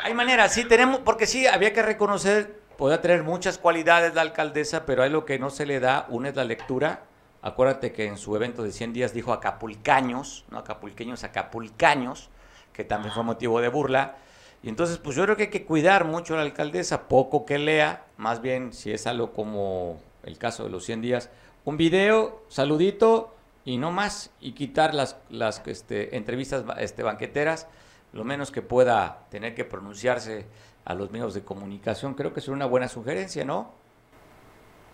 [0.02, 4.86] Hay manera, sí, tenemos, porque sí, había que reconocer, podía tener muchas cualidades la alcaldesa,
[4.86, 7.02] pero hay lo que no se le da, una es la lectura.
[7.42, 12.30] Acuérdate que en su evento de 100 días dijo acapulcaños, no acapulqueños, acapulcaños,
[12.72, 14.16] que también fue motivo de burla.
[14.62, 17.58] Y entonces, pues yo creo que hay que cuidar mucho a la alcaldesa, poco que
[17.58, 21.30] lea, más bien si es algo como el caso de los 100 días,
[21.64, 27.68] un video, saludito y no más, y quitar las, las este, entrevistas este, banqueteras,
[28.12, 30.46] lo menos que pueda tener que pronunciarse
[30.84, 32.14] a los medios de comunicación.
[32.14, 33.74] Creo que es una buena sugerencia, ¿no?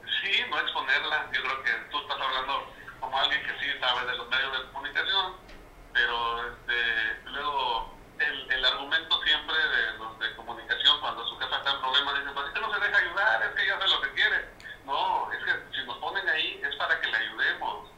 [0.02, 1.30] Sí, no exponerla.
[1.32, 2.66] Yo creo que tú estás hablando
[3.00, 5.32] como alguien que sí sabe de los medios de comunicación,
[5.92, 11.70] pero este, luego el, el argumento siempre de los de comunicación cuando su jefa está
[11.72, 14.00] en problemas dice, pues es que no se deja ayudar, es que ella hace lo
[14.02, 14.48] que quiere.
[14.86, 17.90] No, es que si nos ponen ahí es para que le ayudemos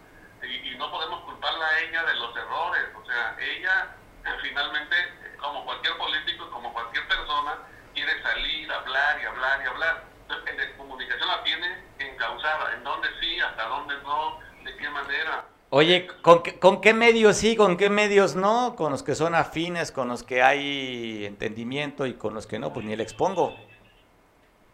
[0.43, 2.85] y, y no podemos culparla a ella de los errores.
[2.95, 4.97] O sea, ella eh, finalmente,
[5.39, 7.59] como cualquier político, como cualquier persona,
[7.95, 10.05] quiere salir, hablar, hablar y hablar.
[10.23, 15.45] Entonces, la comunicación la tiene encausada, en dónde sí, hasta dónde no, de qué manera.
[15.79, 18.75] Oye, ¿con qué, ¿con qué medios sí, con qué medios no?
[18.77, 22.73] Con los que son afines, con los que hay entendimiento y con los que no,
[22.73, 23.55] pues ni le expongo.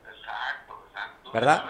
[0.04, 1.32] Exacto, exacto.
[1.32, 1.64] ¿Verdad?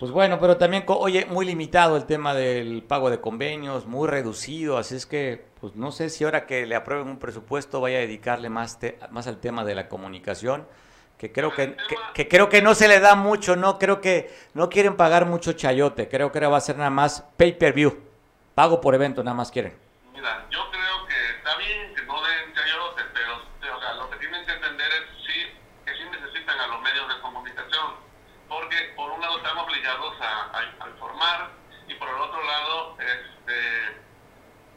[0.00, 4.76] Pues bueno, pero también, oye, muy limitado el tema del pago de convenios, muy reducido,
[4.76, 8.00] así es que, pues no sé si ahora que le aprueben un presupuesto vaya a
[8.00, 8.76] dedicarle más,
[9.12, 10.66] más al tema de la comunicación,
[11.20, 11.76] que creo que,
[12.14, 15.52] que, creo que no se le da mucho, no creo que no quieren pagar mucho
[15.52, 17.92] chayote, creo que va a ser nada más pay per view,
[18.54, 19.76] pago por evento, nada más quieren.
[20.14, 24.16] Mira, yo creo que está bien que no den chayote, pero o sea, lo que
[24.16, 25.52] tienen que entender es sí,
[25.84, 28.10] que sí necesitan a los medios de comunicación
[28.48, 31.50] porque por un lado estamos obligados a, a, informar
[31.86, 34.02] y por el otro lado, este,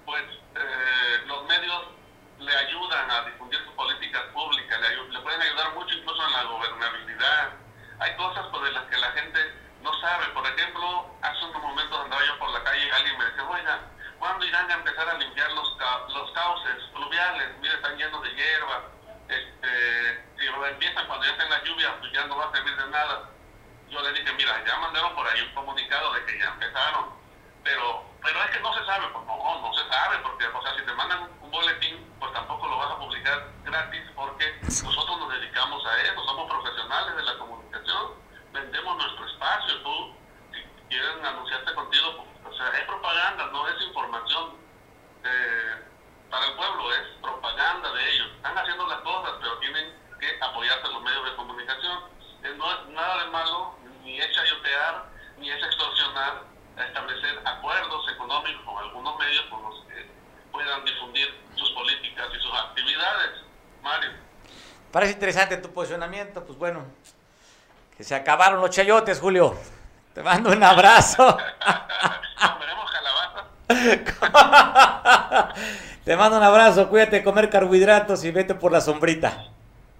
[0.05, 0.23] pues
[0.55, 1.83] eh, los medios
[2.39, 6.43] le ayudan a difundir sus políticas públicas, le, le, pueden ayudar mucho incluso en la
[6.43, 7.49] gobernabilidad.
[7.99, 9.39] Hay cosas por las que la gente
[9.81, 10.25] no sabe.
[10.33, 13.79] Por ejemplo, hace unos momentos andaba yo por la calle y alguien me decía, oiga,
[14.19, 15.77] ¿cuándo irán a empezar a limpiar los,
[16.09, 17.57] los cauces fluviales?
[17.59, 18.83] Mire, están llenos de hierba.
[19.29, 22.87] Este, si empiezan cuando ya estén las lluvias, pues ya no va a servir de
[22.89, 23.29] nada
[23.93, 27.13] yo le dije, mira, ya mandaron por ahí un comunicado de que ya empezaron,
[27.63, 30.73] pero pero es que no se sabe, pues no, no se sabe, porque, o sea,
[30.77, 35.29] si te mandan un boletín, pues tampoco lo vas a publicar gratis, porque nosotros nos
[35.29, 38.13] dedicamos a eso, somos profesionales de la comunicación,
[38.53, 40.15] vendemos nuestro espacio, tú,
[40.53, 44.55] si quieren anunciarte contigo, pues, o sea, es propaganda, no es información
[45.25, 45.83] eh,
[46.29, 48.31] para el pueblo, es propaganda de ellos.
[48.37, 51.99] Están haciendo las cosas, pero tienen que apoyarse en los medios de comunicación.
[52.43, 55.05] Eh, no es nada de malo, ni es chayotear,
[55.37, 56.43] ni es extorsionar,
[56.77, 60.05] establecer acuerdos económicos con algunos medios con los que
[60.51, 63.41] puedan difundir sus políticas y sus actividades.
[63.81, 64.11] Mario.
[64.91, 66.85] Parece interesante tu posicionamiento, pues bueno,
[67.97, 69.53] que se acabaron los chayotes, Julio.
[70.13, 71.37] Te mando un abrazo.
[76.05, 79.47] Te mando un abrazo, cuídate comer carbohidratos y vete por la sombrita.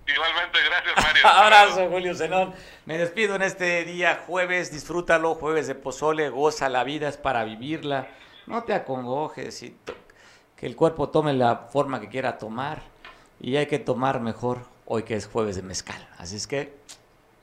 [0.07, 1.27] Igualmente, gracias Mario.
[1.43, 2.53] Abrazo, Julio Zenón.
[2.85, 7.43] Me despido en este día jueves, disfrútalo, jueves de pozole, goza, la vida es para
[7.43, 8.07] vivirla.
[8.47, 9.77] No te acongojes, y
[10.55, 12.83] que el cuerpo tome la forma que quiera tomar
[13.41, 16.07] y hay que tomar mejor hoy que es jueves de mezcal.
[16.17, 16.77] Así es que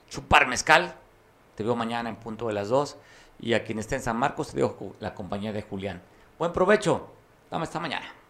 [0.09, 0.95] chupar mezcal,
[1.55, 2.97] te veo mañana en punto de las dos
[3.39, 6.01] y a quien esté en San Marcos te dejo la compañía de Julián.
[6.37, 7.09] Buen provecho,
[7.49, 8.20] dame esta mañana.